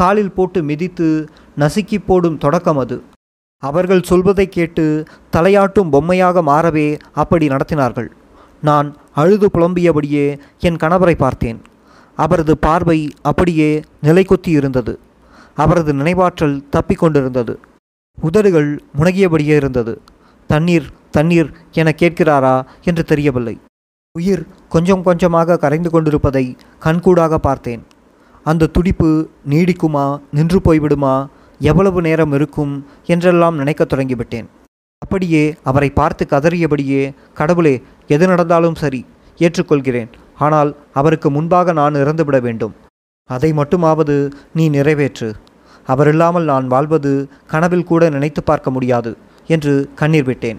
காலில் 0.00 0.34
போட்டு 0.36 0.60
மிதித்து 0.70 1.08
நசுக்கி 1.60 1.98
போடும் 1.98 2.38
தொடக்கம் 2.38 2.78
அது. 2.78 3.02
அவர்கள் 3.62 4.02
சொல்வதை 4.02 4.48
கேட்டு 4.48 4.84
தலையாட்டும் 5.32 5.90
பொம்மையாக 5.90 6.42
மாறவே 6.42 6.98
அப்படி 7.12 7.48
நடத்தினார்கள். 7.48 8.08
நான் 8.60 8.96
அழுது 9.14 9.50
புலம்பியபடியே 9.54 10.26
என் 10.58 10.76
கணவரை 10.76 11.14
பார்த்தேன். 11.14 11.60
அவரது 12.16 12.58
பார்வை 12.58 13.10
அப்படியே 13.22 13.82
நிலைகொத்தி 14.02 14.48
இருந்தது 14.48 14.98
அவரது 15.54 15.92
நினைவாற்றல் 15.92 16.64
தப்பிக்கொண்டிருந்தது 16.72 17.56
உதடுகள் 18.20 18.82
முனகியபடியே 18.98 19.54
இருந்தது. 19.56 20.00
தண்ணீர் 20.46 20.86
தண்ணீர் 21.10 21.50
என 21.72 21.94
கேட்கிறாரா? 21.96 22.54
என்று 22.84 23.04
தெரியவில்லை. 23.04 23.58
உயிர் 24.18 24.46
கொஞ்சம் 24.68 25.02
கொஞ்சமாக 25.02 25.56
கரைந்து 25.56 25.90
கொண்டிருப்பதை 25.90 26.56
கண்கூடாக 26.84 27.38
பார்த்தேன். 27.38 27.82
அந்த 28.44 28.66
துடிப்பு 28.66 29.28
நீடிக்குமா? 29.50 30.20
நின்று 30.32 30.58
போய்விடுமா? 30.58 31.26
எவ்வளவு 31.68 32.00
நேரம் 32.06 32.32
இருக்கும் 32.38 32.72
என்றெல்லாம் 33.12 33.58
நினைக்கத் 33.60 33.90
தொடங்கிவிட்டேன். 33.92 34.48
அப்படியே 35.02 35.44
அவரை 35.70 35.88
பார்த்து 35.98 36.24
கதறியபடியே 36.30 37.02
கடவுளே 37.38 37.74
எது 38.14 38.24
நடந்தாலும் 38.26 38.78
சரி 38.82 39.00
ஏற்றுக்கொள்கிறேன். 39.38 40.10
ஆனால் 40.46 40.70
அவருக்கு 41.00 41.28
முன்பாக 41.36 41.72
நான் 41.80 42.00
இறந்துவிட 42.02 42.38
வேண்டும். 42.46 42.74
அதை 43.30 43.50
மட்டுமாவது 43.60 44.16
நீ 44.58 44.64
நிறைவேற்று. 44.76 45.28
அவரில்லாமல் 45.88 46.46
நான் 46.52 46.66
வாழ்வது 46.74 47.12
கனவில் 47.52 47.88
கூட 47.90 48.02
நினைத்து 48.16 48.40
பார்க்க 48.42 48.70
முடியாது 48.76 49.12
என்று 49.54 49.74
கண்ணீர் 50.00 50.28
விட்டேன். 50.28 50.58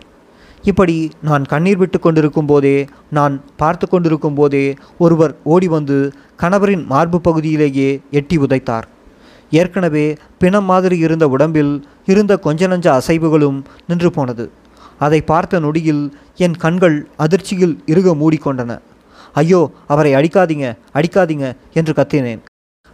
இப்படி 0.69 0.95
நான் 1.27 1.43
கண்ணீர் 1.51 1.79
விட்டு 1.81 1.99
கொண்டிருக்கும் 1.99 2.49
போதே 2.51 2.77
நான் 3.17 3.35
பார்த்து 3.61 3.85
கொண்டிருக்கும் 3.87 4.37
போதே 4.39 4.65
ஒருவர் 5.05 5.33
ஓடி 5.53 5.67
வந்து 5.75 5.97
கணவரின் 6.43 6.83
மார்பு 6.85 7.19
பகுதியிலேயே 7.27 7.89
எட்டி 8.19 8.37
உதைத்தார். 8.37 8.87
ஏற்கனவே 9.59 10.05
பிணம் 10.41 10.65
மாதிரி 10.65 10.97
இருந்த 10.97 11.27
உடம்பில் 11.27 11.73
இருந்த 12.05 12.37
கொஞ்ச 12.37 12.67
நஞ்ச 12.67 12.87
அசைவுகளும் 12.99 13.57
நின்று 13.87 14.11
போனது. 14.11 14.45
அதை 14.99 15.21
பார்த்த 15.21 15.59
நொடியில் 15.59 16.03
என் 16.35 16.57
கண்கள் 16.63 16.97
அதிர்ச்சியில் 17.17 17.75
இறுக 17.85 18.15
மூடிக்கொண்டன. 18.21 18.71
ஐயோ 19.33 19.71
அவரை 19.87 20.13
அடிக்காதீங்க 20.13 20.67
அடிக்காதீங்க 20.93 21.45
என்று 21.73 21.93
கத்தினேன். 21.93 22.41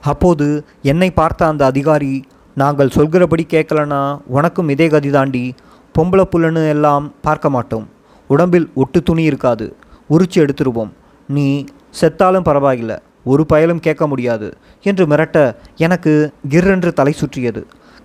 அப்போது 0.03 0.47
என்னை 0.81 1.11
பார்த்த 1.11 1.47
அந்த 1.47 1.65
அதிகாரி 1.65 2.23
நாங்கள் 2.55 2.89
சொல்கிறபடி 2.89 3.45
கேட்கலனா 3.49 4.01
உனக்கும் 4.27 4.69
இதே 4.69 4.87
கதி 4.87 5.09
தாண்டி 5.09 5.53
பொம்பளை 5.95 6.23
புள்ளன்னு 6.31 6.63
எல்லாம் 6.67 7.13
பார்க்க 7.21 7.49
மாட்டோம். 7.49 7.85
உடம்பில் 8.27 8.69
ஒட்டு 8.73 9.03
துணி 9.03 9.23
இருக்காது. 9.23 9.75
உரிச்சு 10.09 10.39
எடுத்துருவோம். 10.43 10.91
நீ 11.27 11.65
செத்தாலும் 12.01 12.47
பரவாயில்ல. 12.49 12.93
ஒரு 13.33 13.43
பயலும் 13.51 13.83
கேட்க 13.87 14.03
முடியாது 14.11 14.47
என்று 14.89 15.03
மிரட்ட 15.11 15.39
எனக்கு 15.85 16.13
கிர்ரென்று 16.53 16.91
தலை 16.99 17.13
சுற்றியது. 17.21 17.61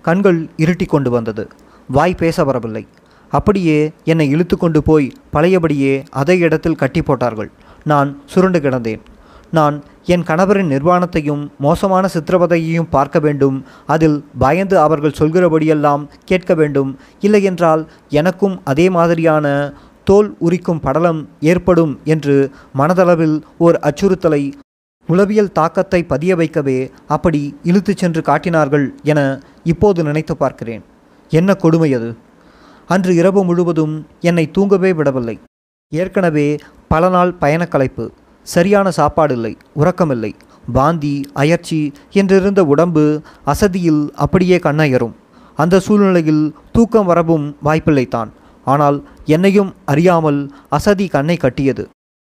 கண்கள் 0.07 0.39
இருட்டி 0.63 0.87
கொண்டு 0.87 1.09
வந்தது. 1.15 1.45
வாய் 1.89 2.19
பேச 2.21 2.43
வரவில்லை. 2.49 2.83
அப்படியே 3.31 3.77
என்னை 4.11 4.25
இழுத்து 4.33 4.55
கொண்டு 4.57 4.79
போய் 4.89 5.07
பழையபடியே 5.33 5.93
அதே 6.21 6.35
இடத்தில் 6.47 6.81
கட்டி 6.81 7.01
போட்டார்கள். 7.01 7.49
நான் 7.91 8.09
சுருண்டு 8.25 8.59
கிடந்தேன். 8.59 9.01
நான் 9.57 9.75
என் 10.13 10.25
கணவரின் 10.27 10.71
நிர்வாணத்தையும் 10.73 11.41
மோசமான 11.65 12.09
சித்திரவதையையும் 12.13 12.91
பார்க்க 12.95 13.17
வேண்டும். 13.25 13.57
அதில் 13.93 14.17
பயந்து 14.43 14.75
அவர்கள் 14.85 15.17
சொல்கிறபடியெல்லாம் 15.19 16.03
கேட்க 16.25 16.53
வேண்டும். 16.61 16.91
இல்லையென்றால் 17.27 17.83
எனக்கும் 18.21 18.55
அதே 18.71 18.87
மாதிரியான 18.97 19.47
தோல் 20.09 20.29
உரிக்கும் 20.39 20.83
படலம் 20.85 21.19
ஏற்படும் 21.51 21.93
என்று 22.13 22.35
மனதளவில் 22.79 23.37
ஓர் 23.57 23.77
அச்சுறுத்தலை 23.89 24.41
உளவியல் 25.09 25.55
தாக்கத்தை 25.57 25.99
பதிய 26.11 26.35
வைக்கவே 26.35 26.77
அப்படி 27.07 27.41
இழுத்துச் 27.63 28.01
சென்று 28.01 28.21
காட்டினார்கள் 28.21 28.85
என 29.03 29.19
இப்போது 29.63 30.03
நினைத்து 30.03 30.33
பார்க்கிறேன். 30.37 30.83
என்ன 31.31 31.55
கொடுமை 31.63 31.89
அது? 31.93 32.09
அன்று 32.89 33.11
இரவு 33.15 33.41
முழுவதும் 33.43 33.95
என்னை 34.19 34.45
தூங்கவே 34.51 34.91
விடவில்லை. 34.93 35.35
ஏற்கனவே 35.91 36.47
பல 36.87 37.09
நாள் 37.09 37.31
பயணக்கலைப்பு 37.41 38.05
சரியான 38.47 38.87
சாப்பாடு 38.91 39.33
இல்லை 39.33 39.53
உறக்கமில்லை 39.81 40.31
வாந்தி 40.77 41.15
அயர்ச்சி 41.33 41.79
என்றிருந்த 42.19 42.61
உடம்பு 42.73 43.03
அசதியில் 43.45 44.03
அப்படியே 44.15 44.57
கண்ணயரும். 44.57 45.15
அந்த 45.59 45.81
சூழ்நிலையில் 45.85 46.45
தூக்கம் 46.71 47.09
வரவும் 47.11 47.45
வாய்ப்பில்லைத்தான். 47.63 48.31
ஆனால் 48.67 48.97
என்னையும் 49.25 49.71
அறியாமல் 49.85 50.39
அசதி 50.69 51.07
கண்ணை 51.07 51.37
கட்டியது. 51.37 51.83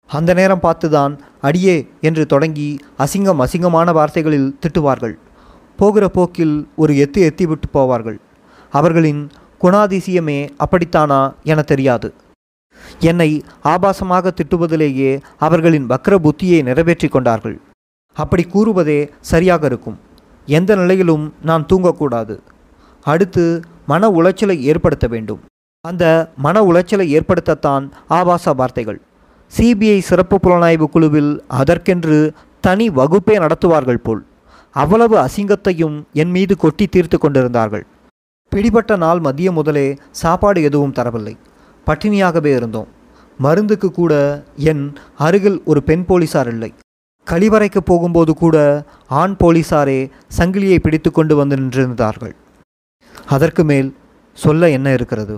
அந்த 0.08 0.34
நேரம் 0.34 0.64
பார்த்துதான் 0.64 1.20
அடியே 1.42 1.90
என்று 2.02 2.26
தொடங்கி 2.26 2.80
அசிங்கம் 2.98 3.44
அசிங்கமான 3.46 3.94
வார்த்தைகளில் 3.94 4.58
திட்டுவார்கள். 4.60 5.14
போகிற 5.78 6.10
போக்கில் 6.10 6.68
ஒரு 6.76 6.94
எத்து 6.94 7.18
எத்தி 7.18 7.44
விட்டு 7.44 7.68
போவார்கள். 7.74 8.18
அவர்களின் 8.70 9.30
குணாதிசயமே 9.62 10.50
அப்படித்தானா 10.60 11.34
என 11.44 11.62
தெரியாது. 11.62 12.14
என்னை 13.00 13.44
ஆபாசமாக 13.64 14.32
திட்டுவதிலேயே 14.32 15.22
அவர்களின் 15.38 15.88
வக்ர 15.88 16.16
புத்தியை 16.18 16.64
நிறைவேற்றி 16.64 17.08
கொண்டார்கள். 17.08 17.62
அப்படி 18.14 18.44
கூறுவதே 18.44 19.10
சரியாக 19.22 19.66
இருக்கும். 19.66 20.00
எந்த 20.46 20.76
நிலையிலும் 20.76 21.34
நான் 21.42 21.66
தூங்கக்கூடாது. 21.74 22.40
அடுத்து 23.02 23.62
மன 23.88 24.10
உளைச்சலை 24.10 24.60
ஏற்படுத்த 24.60 25.08
வேண்டும். 25.08 25.40
அந்த 25.82 26.32
மன 26.38 26.62
உளைச்சலை 26.62 27.20
ஏற்படுத்தத்தான் 27.20 27.92
ஆபாச 28.08 28.54
வார்த்தைகள். 28.54 29.02
சிபிஐ 29.52 30.00
சிறப்பு 30.00 30.40
புலனாய்வு 30.44 30.88
குழுவில் 30.90 31.32
அதற்கென்று 31.48 32.18
தனி 32.60 32.90
வகுப்பே 32.90 33.36
நடத்துவார்கள் 33.44 34.04
போல் 34.04 34.22
அவ்வளவு 34.72 35.16
அசிங்கத்தையும் 35.18 35.96
என் 36.14 36.30
மீது 36.30 36.58
கொட்டி 36.58 36.88
தீர்த்து 36.88 37.18
கொண்டிருந்தார்கள். 37.18 37.86
பிடிபட்ட 38.52 38.96
நாள் 38.96 39.20
மதியம் 39.20 39.58
முதலே 39.60 39.88
சாப்பாடு 40.12 40.64
எதுவும் 40.64 40.94
தரவில்லை. 40.94 41.36
பட்டினியாகவே 41.88 42.52
இருந்தோம். 42.56 42.90
மருந்துக்கு 43.40 43.92
கூட 43.92 44.14
என் 44.72 44.84
அருகில் 45.18 45.60
ஒரு 45.66 45.84
பெண் 45.84 46.06
போலீசார் 46.06 46.48
இல்லை. 46.48 46.74
கழிவறைக்கு 47.28 47.82
போகும்போது 47.86 48.34
கூட 48.34 48.58
ஆண் 49.22 49.36
போலீசாரே 49.44 50.00
சங்கிலியை 50.38 50.80
பிடித்து 50.80 51.12
கொண்டு 51.12 51.36
வந்து 51.36 51.56
நின்றிருந்தார்கள். 51.56 52.36
அதற்கு 53.28 53.64
மேல் 53.64 53.90
சொல்ல 54.38 54.70
என்ன 54.70 54.94
இருக்கிறது? 54.94 55.36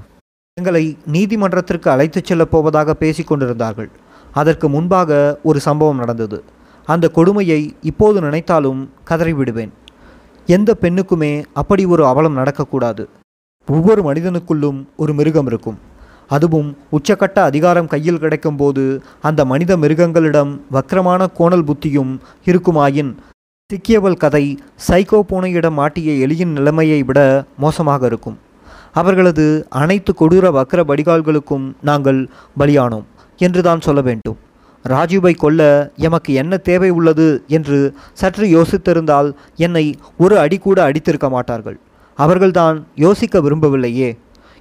எங்களை 0.60 0.86
நீதிமன்றத்திற்கு 1.16 1.90
அழைத்துச் 1.96 2.30
செல்லப் 2.30 2.54
போவதாக 2.54 2.94
பேசிக் 3.04 3.30
கொண்டிருந்தார்கள். 3.32 3.92
அதற்கு 4.40 4.68
முன்பாக 4.76 5.20
ஒரு 5.50 5.60
சம்பவம் 5.68 6.02
நடந்தது. 6.04 6.40
அந்த 6.88 7.06
கொடுமையை 7.18 7.62
இப்போது 7.90 8.18
நினைத்தாலும் 8.26 8.82
கதறிவிடுவேன் 9.10 9.74
எந்த 10.56 10.70
பெண்ணுக்குமே 10.84 11.34
அப்படி 11.62 11.84
ஒரு 11.94 12.04
அவலம் 12.12 12.38
நடக்கக்கூடாது. 12.38 13.04
ஒவ்வொரு 13.68 14.02
மனிதனுக்குள்ளும் 14.08 14.80
ஒரு 15.02 15.12
மிருகம் 15.18 15.50
இருக்கும். 15.52 15.78
அதுவும் 16.36 16.70
உச்சக்கட்ட 16.96 17.38
அதிகாரம் 17.50 17.92
கையில் 17.94 18.22
கிடைக்கும்போது 18.24 18.84
அந்த 19.28 19.42
மனித 19.52 19.78
மிருகங்களிடம் 19.84 20.52
வக்கிரமான 20.76 21.28
கோணல் 21.40 21.68
புத்தியும் 21.70 22.12
இருக்குமாயின் 22.50 23.12
சிக்கியவள் 23.70 24.22
கதை 24.24 24.46
சைக்கோ 24.88 25.20
பூனையிடம் 25.30 25.78
மாட்டிய 25.80 26.28
எலியின் 26.28 26.54
நிலைமையை 26.58 27.00
விட 27.10 27.20
மோசமாக 27.64 28.06
இருக்கும். 28.12 28.38
அவர்களது 28.94 29.66
அனைத்து 29.70 30.14
கொடூர 30.20 30.50
வக்கர 30.52 30.84
வடிகால்களுக்கும் 30.84 31.74
நாங்கள் 31.82 32.30
பலியானோம் 32.60 33.04
என்றுதான் 33.38 33.82
சொல்ல 33.82 34.02
வேண்டும். 34.02 34.38
ராஜீவை 34.90 35.36
கொல்ல 35.36 35.92
எமக்கு 35.96 36.34
என்ன 36.34 36.58
தேவை 36.58 36.90
உள்ளது 36.90 37.44
என்று 37.48 37.94
சற்று 38.14 38.46
யோசித்திருந்தால் 38.46 39.34
என்னை 39.56 39.96
ஒரு 40.18 40.40
அடி 40.40 40.58
கூட 40.58 40.92
அடித்திருக்க 40.92 41.30
மாட்டார்கள். 41.30 41.80
அவர்கள்தான் 42.16 42.88
யோசிக்க 42.96 43.40
விரும்பவில்லையே. 43.40 44.18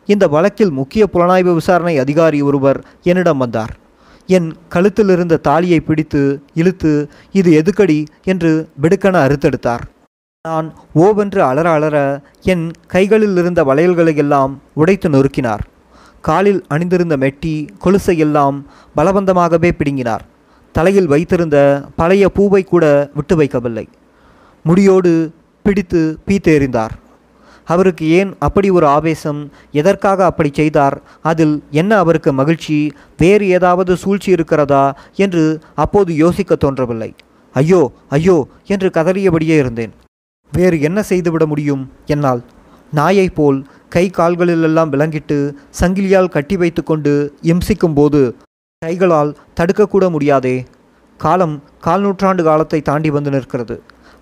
இந்த 0.06 0.28
வழக்கில் 0.28 0.70
முக்கிய 0.70 1.08
புலனாய்வு 1.12 1.54
விசாரணை 1.54 1.98
அதிகாரி 1.98 2.42
ஒருவர் 2.42 2.84
என்னிடம் 3.02 3.38
வந்தார். 3.38 3.76
என் 4.26 4.54
கழுத்தில் 4.68 5.08
இருந்த 5.08 5.36
தாலியை 5.36 5.80
பிடித்து 5.80 6.42
இழுத்து 6.54 7.10
இது 7.32 7.62
எதுக்கடி? 7.62 8.06
என்று 8.24 8.68
வெடுக்கென 8.82 9.18
அறுத்தெடுத்தார். 9.26 9.84
நான் 10.46 10.66
ஓவென்று 11.04 11.40
அலற 11.40 11.70
அலற 11.70 11.96
என் 12.42 12.70
கைகளில் 12.86 13.36
இருந்த 13.36 13.64
வளையல்களை 13.64 14.16
எல்லாம் 14.16 14.62
உடைத்து 14.74 15.08
நொறுக்கினார். 15.10 15.62
காலில் 16.20 16.64
அணிந்திருந்த 16.68 17.16
மெட்டி 17.16 17.54
கொலுசை 17.84 18.16
எல்லாம் 18.16 18.56
பலவந்தமாகவே 18.96 19.70
பிடுங்கினார். 19.78 20.24
தலையில் 20.72 21.06
வைத்திருந்த 21.06 21.56
பழைய 21.96 22.28
பூவை 22.28 22.62
கூட 22.64 23.10
விட்டு 23.14 23.36
வைக்கவில்லை. 23.36 23.86
முடியோடு 24.64 25.12
பிடித்து 25.62 26.18
பீத்தெறிந்தார். 26.26 26.94
அவருக்கு 27.64 28.08
ஏன் 28.10 28.34
அப்படி 28.38 28.70
ஒரு 28.70 28.86
ஆவேசம்? 28.86 29.40
எதற்காக 29.72 30.24
அப்படி 30.24 30.50
செய்தார்? 30.54 30.96
அதில் 31.22 31.62
என்ன 31.70 31.98
அவருக்கு 31.98 32.32
மகிழ்ச்சி? 32.32 32.92
வேறு 33.16 33.48
ஏதாவது 33.48 33.96
சூழ்ச்சி 33.96 34.30
இருக்கிறதா? 34.30 34.84
என்று 35.16 35.60
அப்போது 35.74 36.16
யோசிக்க 36.16 36.54
தோன்றவில்லை. 36.56 37.14
ஐயோ 37.54 37.92
ஐயோ 38.08 38.48
என்று 38.66 38.88
கதறியபடியே 38.88 39.56
இருந்தேன். 39.58 39.94
வேறு 40.52 40.76
என்ன 40.88 40.98
செய்துவிட 41.10 41.44
முடியும்? 41.46 41.82
என்னால். 42.14 42.40
நாயைப் 42.92 43.36
போல் 43.38 43.58
கை 43.94 44.04
கால்களிலெல்லாம் 44.18 44.92
விளங்கிட்டு 44.94 45.38
சங்கிலியால் 45.80 46.32
கட்டி 46.34 46.56
வைத்துக்கொண்டு 46.62 47.12
இம்சிக்கும் 47.52 47.96
போது 47.98 48.20
கைகளால் 48.82 49.30
தடுக்கக்கூட 49.58 50.04
முடியாதே. 50.14 50.56
காலம் 51.20 51.54
கால் 51.86 52.02
நூற்றாண்டு 52.06 52.42
காலத்தை 52.48 52.80
தாண்டி 52.88 53.10
வந்து 53.16 53.30
நிற்கிறது. 53.34 53.76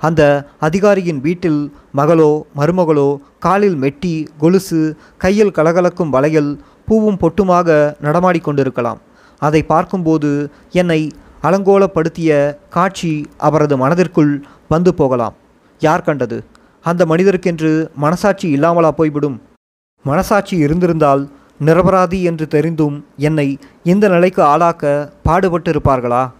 அந்த 0.07 0.23
அதிகாரியின் 0.67 1.21
வீட்டில் 1.27 1.61
மகளோ 2.01 2.31
மருமகளோ 2.59 3.09
காலில் 3.47 3.77
மெட்டி 3.83 4.15
கொலுசு 4.43 4.81
கையில் 5.25 5.55
கலகலக்கும் 5.59 6.13
வளையல் 6.17 6.53
பூவும் 6.89 7.21
பொட்டுமாக 7.23 7.69
நடமாடிக்கொண்டிருக்கலாம் 8.07 9.01
அதை 9.43 9.61
பார்க்கும்போது 9.73 10.31
என்னை 10.81 11.01
அலங்கோலப்படுத்திய 11.49 12.31
காட்சி 12.77 13.15
அவரது 13.49 13.77
மனதிற்குள் 13.83 14.33
வந்து 14.75 14.93
போகலாம். 15.01 15.35
யார் 15.79 16.03
கண்டது? 16.03 16.45
அந்த 16.83 17.05
மனிதருக்கென்று 17.05 17.89
மனசாட்சி 17.95 18.49
இல்லாமலா 18.49 18.91
போய்விடும். 18.91 19.43
மனசாட்சி 20.03 20.57
இருந்திருந்தால் 20.57 21.31
நிரபராதி 21.65 22.23
என்று 22.23 22.49
தெரிந்தும் 22.49 23.05
என்னை 23.17 23.59
இந்த 23.83 24.09
நிலைக்கு 24.09 24.43
ஆளாக்க 24.43 25.13
பாடுபட்டிருப்பார்களா? 25.25 26.31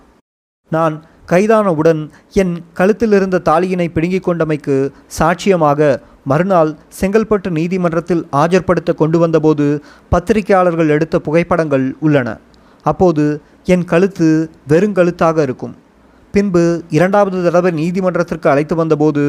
நான் 0.69 1.05
கைதானவுடன் 1.29 2.11
என் 2.33 2.65
கழுத்தில் 2.73 3.13
இருந்த 3.13 3.41
தாலியினை 3.45 3.89
பிடுங்கிக் 3.89 4.23
கொண்டமைக்கு 4.23 4.93
சாட்சியமாக 5.19 6.01
மறுநாள் 6.25 6.77
செங்கல்பட்டு 7.01 7.51
நீதிமன்றத்தில் 7.51 8.29
ஆஜர்படுத்த 8.33 8.95
கொண்டு 8.95 9.19
வந்தபோது 9.19 9.85
பத்திரிகையாளர்கள் 10.11 10.89
எடுத்த 10.89 11.19
புகைப்படங்கள் 11.19 11.97
உள்ளன. 12.01 12.39
அப்போது 12.83 13.41
என் 13.65 13.85
கழுத்து 13.85 14.51
வெறுங்கழுத்தாக 14.69 15.43
இருக்கும். 15.43 15.77
பின்பு 16.37 16.63
இரண்டாவது 16.97 17.39
தடவை 17.45 17.71
நீதிமன்றத்திற்கு 17.81 18.49
அழைத்து 18.53 18.75
வந்தபோது 18.81 19.23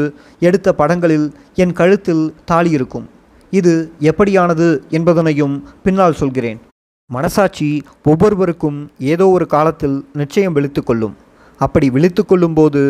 எடுத்த 0.47 0.73
படங்களில் 0.79 1.27
என் 1.63 1.75
கழுத்தில் 1.79 2.23
தாலி 2.49 2.71
இருக்கும். 2.77 3.05
இது 3.53 3.73
எப்படியானது 4.09 4.67
என்பதனையும் 4.97 5.55
பின்னால் 5.85 6.17
சொல்கிறேன். 6.21 6.59
மனசாட்சி 7.09 7.69
ஒவ்வொருவருக்கும் 8.11 8.79
ஏதோ 9.13 9.25
ஒரு 9.35 9.45
காலத்தில் 9.53 9.95
நிச்சயம் 10.21 10.55
விழித்து 10.57 10.83
கொள்ளும். 10.83 11.15
அப்படி 11.61 11.87
விழித்து 11.95 12.23
கொள்ளும்போது 12.25 12.81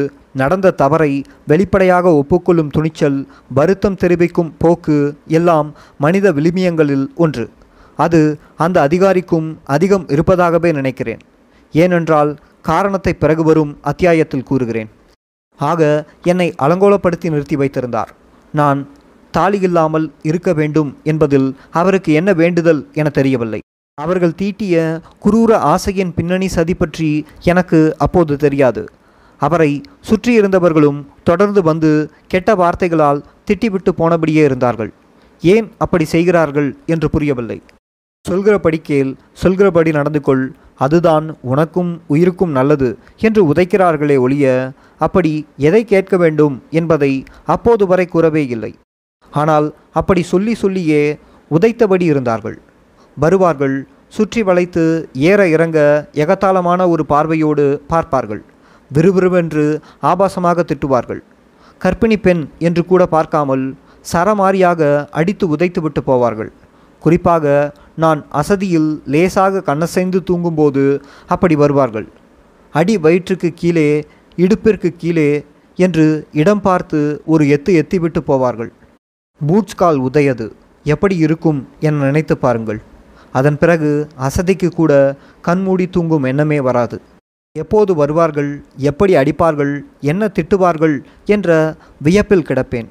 நடந்த 0.41 0.73
தவறை 0.81 1.11
வெளிப்படையாக 1.51 2.15
ஒப்புக்கொள்ளும் 2.21 2.73
துணிச்சல் 2.75 3.19
வருத்தம் 3.59 3.99
தெரிவிக்கும் 4.01 4.51
போக்கு 4.63 4.97
எல்லாம் 5.39 5.69
மனித 6.05 6.33
விளிமியங்களில் 6.37 7.07
ஒன்று. 7.25 7.45
அது 8.05 8.21
அந்த 8.65 8.77
அதிகாரிக்கும் 8.87 9.47
அதிகம் 9.75 10.07
இருப்பதாகவே 10.15 10.71
நினைக்கிறேன். 10.71 11.21
ஏனென்றால் 11.73 12.31
காரணத்தை 12.65 13.13
பிறகு 13.13 13.43
வரும் 13.43 13.73
அத்தியாயத்தில் 13.81 14.47
கூறுகிறேன். 14.49 14.89
ஆக 15.59 15.81
என்னை 16.31 16.47
அலங்கோலப்படுத்தி 16.63 17.27
நிறுத்தி 17.33 17.55
வைத்திருந்தார். 17.55 18.11
நான் 18.53 18.79
தாலி 19.33 19.59
இல்லாமல் 19.67 20.05
இருக்க 20.29 20.49
வேண்டும் 20.53 20.91
என்பதில் 21.03 21.47
அவருக்கு 21.81 22.11
என்ன 22.19 22.29
வேண்டுதல் 22.33 22.81
என 22.93 23.07
தெரியவில்லை. 23.09 23.59
அவர்கள் 23.97 24.37
தீட்டிய 24.41 24.75
குரூர 25.25 25.51
ஆசையின் 25.71 26.13
பின்னணி 26.17 26.47
சதி 26.55 26.73
பற்றி 26.73 27.09
எனக்கு 27.51 27.79
அப்போது 27.97 28.33
தெரியாது. 28.37 28.83
அவரை 29.41 29.71
சுற்றியிருந்தவர்களும் 30.09 30.99
தொடர்ந்து 31.23 31.61
வந்து 31.61 31.91
கெட்ட 32.27 32.55
வார்த்தைகளால் 32.55 33.23
திட்டிவிட்டு 33.47 33.91
போனபடியே 33.99 34.43
இருந்தார்கள். 34.49 34.91
ஏன் 35.43 35.67
அப்படி 35.77 36.05
செய்கிறார்கள் 36.13 36.69
என்று 36.85 37.07
புரியவில்லை. 37.09 37.57
சொல்கிறபடி 38.25 38.79
கேள் 38.87 39.11
சொல்கிறபடி 39.41 39.91
நடந்து 39.91 40.21
கொள் 40.21 40.45
அதுதான் 40.79 41.25
உனக்கும் 41.51 41.91
உயிருக்கும் 42.13 42.53
நல்லது 42.57 42.89
என்று 43.27 43.41
உதைக்கிறார்களே 43.51 44.17
ஒழிய 44.25 44.45
அப்படி 45.05 45.31
எதை 45.67 45.81
கேட்க 45.93 46.15
வேண்டும் 46.23 46.55
என்பதை 46.79 47.11
அப்போது 47.55 47.83
வரை 47.91 48.05
கூறவே 48.07 48.43
இல்லை. 48.55 48.71
ஆனால் 49.33 49.67
அப்படி 49.99 50.21
சொல்லி 50.33 50.53
சொல்லியே 50.63 51.03
உதைத்தபடி 51.51 52.05
இருந்தார்கள். 52.13 52.57
வருவார்கள் 53.17 53.77
சுற்றி 54.17 54.41
வளைத்து 54.47 54.83
ஏற 55.29 55.39
இறங்க 55.55 55.79
எகத்தாளமான 56.23 56.81
ஒரு 56.93 57.03
பார்வையோடு 57.11 57.65
பார்ப்பார்கள். 57.91 58.43
விறுவிறுவென்று 58.91 59.65
ஆபாசமாக 60.11 60.63
திட்டுவார்கள். 60.69 61.21
கர்ப்பிணி 61.81 62.17
பெண் 62.25 62.43
என்று 62.67 62.83
கூட 62.91 63.05
பார்க்காமல் 63.15 63.65
சரமாரியாக 64.11 64.81
அடித்து 65.19 65.45
உதைத்துவிட்டு 65.55 66.01
போவார்கள். 66.09 66.51
குறிப்பாக 66.99 67.73
நான் 67.95 68.25
அசதியில் 68.31 69.01
லேசாக 69.05 69.61
கண்ணசைந்து 69.61 70.19
தூங்கும்போது 70.23 70.83
அப்படி 71.27 71.55
வருவார்கள். 71.55 72.07
அடி 72.71 72.97
வயிற்றுக்கு 72.97 73.51
கீழே 73.55 73.89
இடுப்பிற்கு 74.37 74.89
கீழே 74.97 75.45
என்று 75.75 76.05
இடம் 76.33 76.61
பார்த்து 76.61 77.21
ஒரு 77.25 77.45
எத்து 77.45 77.71
எத்திவிட்டு 77.81 78.21
போவார்கள். 78.27 78.71
பூட்ஸ் 79.47 79.75
கால் 79.75 79.99
உதையது. 79.99 80.47
எப்படி 80.83 81.15
இருக்கும் 81.17 81.67
என 81.79 82.03
நினைத்து 82.03 82.37
பாருங்கள். 82.37 82.81
அதன் 83.31 83.57
பிறகு 83.57 84.07
அசதிக்கு 84.27 84.69
கூட 84.69 84.91
கண்மூடி 85.41 85.87
தூங்கும் 85.87 86.23
எண்ணமே 86.23 86.59
வராது. 86.59 87.01
எப்போது 87.55 87.95
வருவார்கள் 87.95 88.51
எப்படி 88.89 89.13
அடிப்பார்கள் 89.15 89.73
என்ன 90.01 90.31
திட்டுவார்கள் 90.33 90.95
என்ற 91.25 91.75
வியப்பில் 92.01 92.47
கிடப்பேன். 92.47 92.87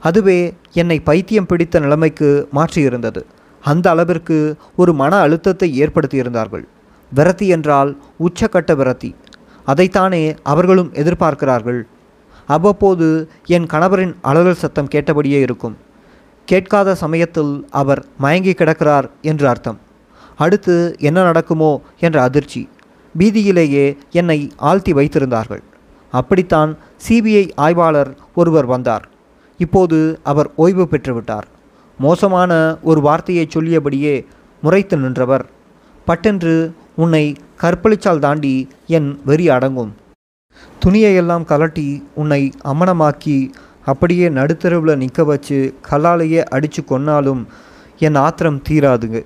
அதுவே 0.00 0.54
என்னை 0.72 1.00
பைத்தியம் 1.00 1.46
பிடித்த 1.46 1.80
நிலைமைக்கு 1.80 2.48
மாற்றியிருந்தது. 2.54 3.22
அந்த 3.60 3.90
அளவிற்கு 3.90 4.56
ஒரு 4.76 4.92
மன 4.92 5.16
அழுத்தத்தை 5.16 5.68
ஏற்படுத்தியிருந்தார்கள். 5.82 6.64
விரத்தி 7.14 7.46
என்றால் 7.46 7.90
உச்சக்கட்ட 8.18 8.72
விரத்தி 8.80 9.14
அதைத்தானே 9.66 10.36
அவர்களும் 10.42 10.92
எதிர்பார்க்கிறார்கள். 10.92 11.80
அவ்வப்போது 12.46 13.28
என் 13.46 13.66
கணவரின் 13.72 14.14
அலறல் 14.22 14.60
சத்தம் 14.62 14.88
கேட்டபடியே 14.88 15.40
இருக்கும். 15.40 15.76
கேட்காத 16.44 16.94
சமயத்தில் 16.94 17.66
அவர் 17.70 18.04
மயங்கி 18.18 18.54
கிடக்கிறார் 18.54 19.10
என்று 19.22 19.48
அர்த்தம். 19.48 19.78
அடுத்து 20.36 20.96
என்ன 20.98 21.22
நடக்குமோ 21.22 21.80
என்ற 21.98 22.22
அதிர்ச்சி. 22.22 22.68
பீதியிலேயே 23.18 23.96
என்னை 24.10 24.52
ஆழ்த்தி 24.56 24.92
வைத்திருந்தார்கள். 24.92 25.62
அப்படித்தான் 26.10 26.78
சிபிஐ 27.08 27.50
ஆய்வாளர் 27.56 28.16
ஒருவர் 28.34 28.66
வந்தார். 28.66 29.08
இப்போது 29.58 29.98
அவர் 30.22 30.50
ஓய்வு 30.56 30.84
பெற்றுவிட்டார். 30.90 31.46
மோசமான 31.98 32.78
ஒரு 32.82 33.00
வார்த்தையை 33.00 33.44
சொல்லியபடியே 33.54 34.24
முறைத்து 34.62 34.96
நின்றவர். 34.96 35.44
பட்டென்று 36.04 36.74
உன்னை 36.96 37.36
கற்பழிச்சால் 37.60 38.18
தாண்டி 38.18 38.68
என் 38.86 39.20
வெறி 39.24 39.48
அடங்கும். 39.48 39.92
துணியையெல்லாம் 40.84 41.46
கலட்டி 41.52 42.02
உன்னை 42.14 42.52
அம்மனமாக்கி 42.64 43.50
அப்படியே 43.84 44.28
நடுத்தருவில் 44.28 44.96
நிற்க 44.96 45.24
வச்சு 45.24 45.74
கல்லாலேயே 45.90 46.42
அடித்து 46.44 46.82
கொன்னாலும் 46.82 47.42
என் 47.98 48.14
ஆத்திரம் 48.14 48.62
தீராதுங்க. 48.68 49.24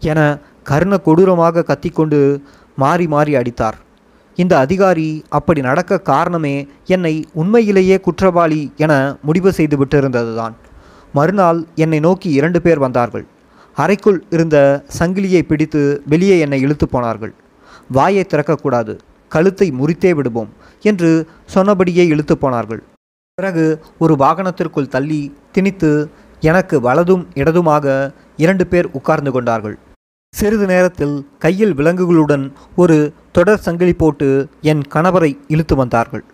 என 0.00 0.38
கருண 0.62 0.96
கொடூரமாக 0.96 1.62
கத்திக்கொண்டு 1.62 2.20
மாறி 2.76 3.06
மாறி 3.06 3.34
அடித்தார். 3.34 3.78
இந்த 4.42 4.54
அதிகாரி 4.64 5.08
அப்படி 5.38 5.60
நடக்க 5.66 6.00
காரணமே 6.10 6.54
என்னை 6.94 7.12
உண்மையிலேயே 7.40 7.96
குற்றவாளி 8.06 8.60
என 8.84 8.92
முடிவு 9.28 9.50
செய்துவிட்டிருந்ததுதான் 9.58 10.54
மறுநாள் 11.14 11.60
என்னை 11.84 11.98
நோக்கி 12.06 12.28
இரண்டு 12.38 12.58
பேர் 12.64 12.80
வந்தார்கள். 12.84 13.24
அறைக்குள் 13.76 14.18
இருந்த 14.34 14.56
சங்கிலியை 14.98 15.42
பிடித்து 15.50 15.82
வெளியே 16.12 16.36
என்னை 16.44 16.58
இழுத்து 16.66 16.86
போனார்கள். 16.94 17.32
வாயை 17.96 18.24
திறக்கக்கூடாது 18.28 18.94
கழுத்தை 19.32 19.68
முறித்தே 19.78 20.12
விடுவோம் 20.18 20.50
என்று 20.90 21.10
சொன்னபடியே 21.54 22.04
இழுத்து 22.12 22.34
போனார்கள். 22.42 22.82
பிறகு 23.38 23.64
ஒரு 24.04 24.14
வாகனத்திற்குள் 24.22 24.92
தள்ளி 24.94 25.20
திணித்து 25.54 25.90
எனக்கு 26.42 26.76
வலதும் 26.86 27.24
இடதுமாக 27.40 27.86
இரண்டு 28.44 28.64
பேர் 28.72 28.88
உட்கார்ந்து 28.98 29.30
கொண்டார்கள். 29.32 29.76
சிறிது 30.38 30.66
நேரத்தில் 30.70 31.14
கையில் 31.44 31.74
விலங்குகளுடன் 31.78 32.44
ஒரு 32.82 32.96
தொடர் 33.36 33.62
சங்கிலி 33.66 33.94
போட்டு 34.02 34.28
என் 34.70 34.82
கணவரை 34.94 35.30
இழுத்து 35.54 35.74
வந்தார்கள். 35.80 36.24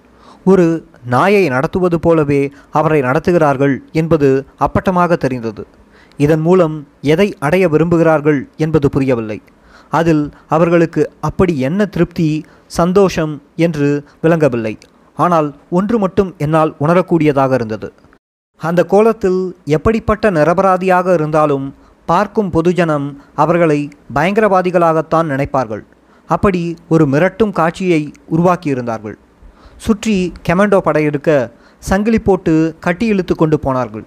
ஒரு 0.50 0.66
நாயை 1.14 1.42
நடத்துவது 1.54 1.96
போலவே 2.04 2.40
அவரை 2.78 2.98
நடத்துகிறார்கள் 3.08 3.74
என்பது 4.00 4.28
அப்பட்டமாக 4.66 5.16
தெரிந்தது. 5.24 5.62
இதன் 6.24 6.42
மூலம் 6.46 6.76
எதை 7.14 7.28
அடைய 7.46 7.64
விரும்புகிறார்கள் 7.74 8.40
என்பது 8.64 8.88
புரியவில்லை. 8.94 9.38
அதில் 9.98 10.24
அவர்களுக்கு 10.56 11.02
அப்படி 11.28 11.54
என்ன 11.68 11.86
திருப்தி 11.94 12.28
சந்தோஷம் 12.78 13.34
என்று 13.66 13.88
விளங்கவில்லை. 14.24 14.74
ஆனால் 15.18 15.48
ஒன்று 15.78 15.96
மட்டும் 16.04 16.32
என்னால் 16.44 16.74
உணரக்கூடியதாக 16.84 17.52
இருந்தது. 17.60 17.90
அந்த 18.60 18.80
கோலத்தில் 18.92 19.40
எப்படிப்பட்ட 19.76 20.24
நிரபராதியாக 20.38 21.14
இருந்தாலும் 21.18 21.66
பார்க்கும் 22.12 22.52
பொதுஜனம் 22.54 23.08
அவர்களை 23.42 23.80
பயங்கரவாதிகளாகத்தான் 24.16 25.30
நினைப்பார்கள். 25.32 25.84
அப்படி 26.30 26.62
ஒரு 26.94 27.04
மிரட்டும் 27.12 27.52
காட்சியை 27.58 28.02
உருவாக்கியிருந்தார்கள். 28.34 29.16
சுற்றி 29.84 30.16
கெமண்டோ 30.46 30.78
படையெடுக்க 30.86 31.30
சங்கிலி 31.82 32.18
போட்டு 32.26 32.54
கட்டி 32.84 33.06
இழுத்து 33.12 33.34
கொண்டு 33.36 33.56
போனார்கள். 33.64 34.04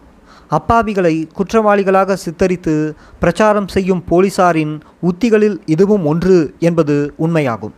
அப்பாவிகளை 0.57 1.13
குற்றவாளிகளாக 1.37 2.17
சித்தரித்து 2.23 2.73
பிரச்சாரம் 3.21 3.69
செய்யும் 3.75 4.03
போலீசாரின் 4.09 4.73
உத்திகளில் 5.09 5.57
இதுவும் 5.73 6.05
ஒன்று 6.11 6.37
என்பது 6.67 6.95
உண்மையாகும். 7.25 7.73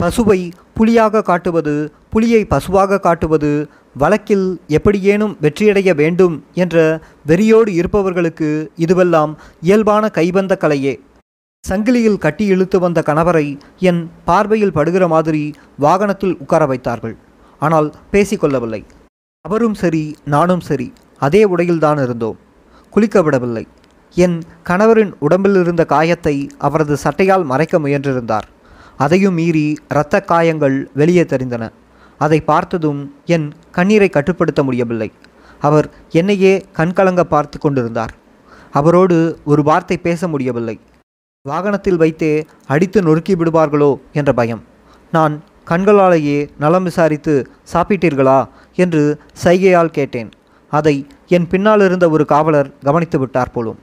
பசுவை 0.00 0.40
புலியாக 0.76 1.22
காட்டுவது 1.22 1.74
புலியை 2.12 2.42
பசுவாக 2.52 3.00
காட்டுவது 3.06 3.50
வழக்கில் 4.02 4.46
எப்படியேனும் 4.76 5.34
வெற்றியடைய 5.44 5.90
வேண்டும் 5.94 6.36
என்ற 6.62 6.76
வெறியோடு 7.26 7.70
இருப்பவர்களுக்கு 7.80 8.48
இதுவெல்லாம் 8.84 9.32
இயல்பான 9.60 10.08
கைவந்த 10.18 10.56
கலையே. 10.62 10.94
சங்கிலியில் 11.64 12.22
கட்டி 12.24 12.44
இழுத்து 12.44 12.78
வந்த 12.78 13.00
கணவரை 13.06 13.46
என் 13.88 14.00
பார்வையில் 14.24 14.72
படுகிற 14.72 15.06
மாதிரி 15.14 15.42
வாகனத்தில் 15.78 16.34
உட்கார 16.38 16.62
வைத்தார்கள். 16.66 17.16
ஆனால் 17.62 17.88
பேசிக்கொள்ளவில்லை. 18.12 18.82
அவரும் 19.44 19.76
சரி 19.82 20.04
நானும் 20.34 20.64
சரி 20.70 20.88
அதே 21.18 21.42
உடையில்தான் 21.44 22.00
இருந்தோம். 22.02 22.38
குளிக்க 22.92 23.22
விடவில்லை 23.22 23.64
என் 24.16 24.38
கணவரின் 24.68 25.12
உடம்பில் 25.18 25.58
இருந்த 25.60 25.82
காயத்தை 25.92 26.34
அவரது 26.58 26.96
சட்டையால் 27.04 27.44
மறைக்க 27.44 27.78
முயன்றிருந்தார். 27.78 28.48
அதையும் 28.96 29.34
மீறி 29.34 29.76
இரத்த 29.88 30.20
காயங்கள் 30.20 30.90
வெளியே 30.94 31.22
தெரிந்தன. 31.22 31.70
அதை 32.18 32.40
பார்த்ததும் 32.40 33.14
என் 33.26 33.52
கண்ணீரை 33.70 34.08
கட்டுப்படுத்த 34.08 34.62
முடியவில்லை. 34.62 35.12
அவர் 35.60 35.90
என்னையே 36.10 36.66
கண்கலங்க 36.76 37.20
பார்த்து 37.20 37.58
கொண்டிருந்தார். 37.58 38.12
அவரோடு 38.70 39.38
ஒரு 39.44 39.62
வார்த்தை 39.62 39.96
பேச 39.96 40.28
முடியவில்லை. 40.28 40.80
வாகனத்தில் 41.42 41.96
வைத்தே 41.96 42.46
அடித்து 42.66 43.02
நொறுக்கி 43.02 43.34
விடுவார்களோ 43.34 44.00
என்ற 44.12 44.32
பயம். 44.32 44.62
நான் 45.12 45.42
கண்களாலேயே 45.70 46.48
நலம் 46.58 46.82
விசாரித்து 46.82 47.50
சாப்பிட்டீர்களா 47.72 48.48
என்று 48.74 49.18
சைகையால் 49.44 49.94
கேட்டேன். 49.98 50.30
அதை 50.68 51.06
என் 51.26 51.46
பின்னால் 51.46 51.80
இருந்த 51.80 52.10
ஒரு 52.10 52.24
காவலர் 52.24 52.72
கவனித்து 52.82 53.18
விட்டார் 53.18 53.50
போலும். 53.50 53.78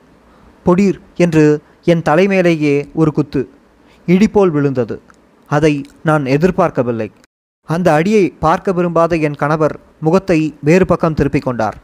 பொடீர் 0.65 1.00
என்று 1.15 1.62
என் 1.84 2.02
தலைமேலேயே 2.10 2.89
ஒரு 2.93 3.12
குத்து. 3.12 3.50
இடிபோல் 4.10 4.50
விழுந்தது. 4.50 5.02
அதை 5.48 5.86
நான் 6.04 6.26
எதிர்பார்க்கவில்லை. 6.26 7.12
அந்த 7.63 7.93
அடியை 7.93 8.30
பார்க்க 8.30 8.72
விரும்பாத 8.72 9.15
என் 9.15 9.36
கணவர் 9.36 9.80
முகத்தை 10.00 10.58
வேறு 10.62 10.86
பக்கம் 10.86 11.13
திருப்பிக் 11.13 11.41
கொண்டார். 11.41 11.78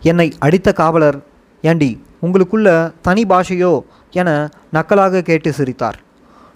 என்னை 0.00 0.32
அடித்த 0.38 0.72
காவலர் 0.72 1.22
ஏண்டி 1.62 2.02
உங்களுக்குள்ள 2.22 2.92
தனி 3.02 3.22
பாஷையோ? 3.22 3.80
என 4.10 4.50
நக்கலாக 4.72 5.20
கேட்டு 5.20 5.52
சிரித்தார். 5.52 6.00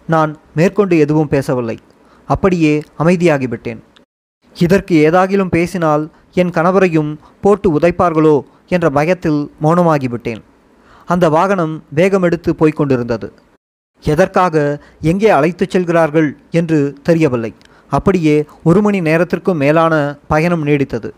நான் 0.06 0.36
மேற்கொண்டு 0.54 0.98
எதுவும் 0.98 1.28
பேசவில்லை. 1.28 1.78
அப்படியே 2.26 2.82
அமைதியாகிவிட்டேன். 2.98 3.78
இதற்கு 4.54 5.10
ஏதாகிலும் 5.10 5.48
பேசினால் 5.48 6.10
என் 6.32 6.50
கணவரையும் 6.50 7.16
போட்டு 7.40 7.78
உதைப்பார்களோ? 7.78 8.42
என்ற 8.68 8.90
பயத்தில் 8.90 9.52
மௌனமாகிவிட்டேன். 9.62 10.42
அந்த 11.06 11.28
வாகனம் 11.28 11.82
வேகமெடுத்து 11.94 12.50
போய்க் 12.50 12.76
கொண்டிருந்தது. 12.76 13.32
எதற்காக 14.02 14.78
எங்கே 15.00 15.28
அழைத்துச் 15.28 15.70
செல்கிறார்கள் 15.70 16.36
என்று 16.50 16.94
தெரியவில்லை. 17.02 17.54
அப்படியே 17.90 18.44
ஒரு 18.64 18.82
மணி 18.82 19.00
நேரத்திற்கும் 19.00 19.56
மேலான 19.56 20.16
பயணம் 20.28 20.66
நீடித்தது. 20.66 21.10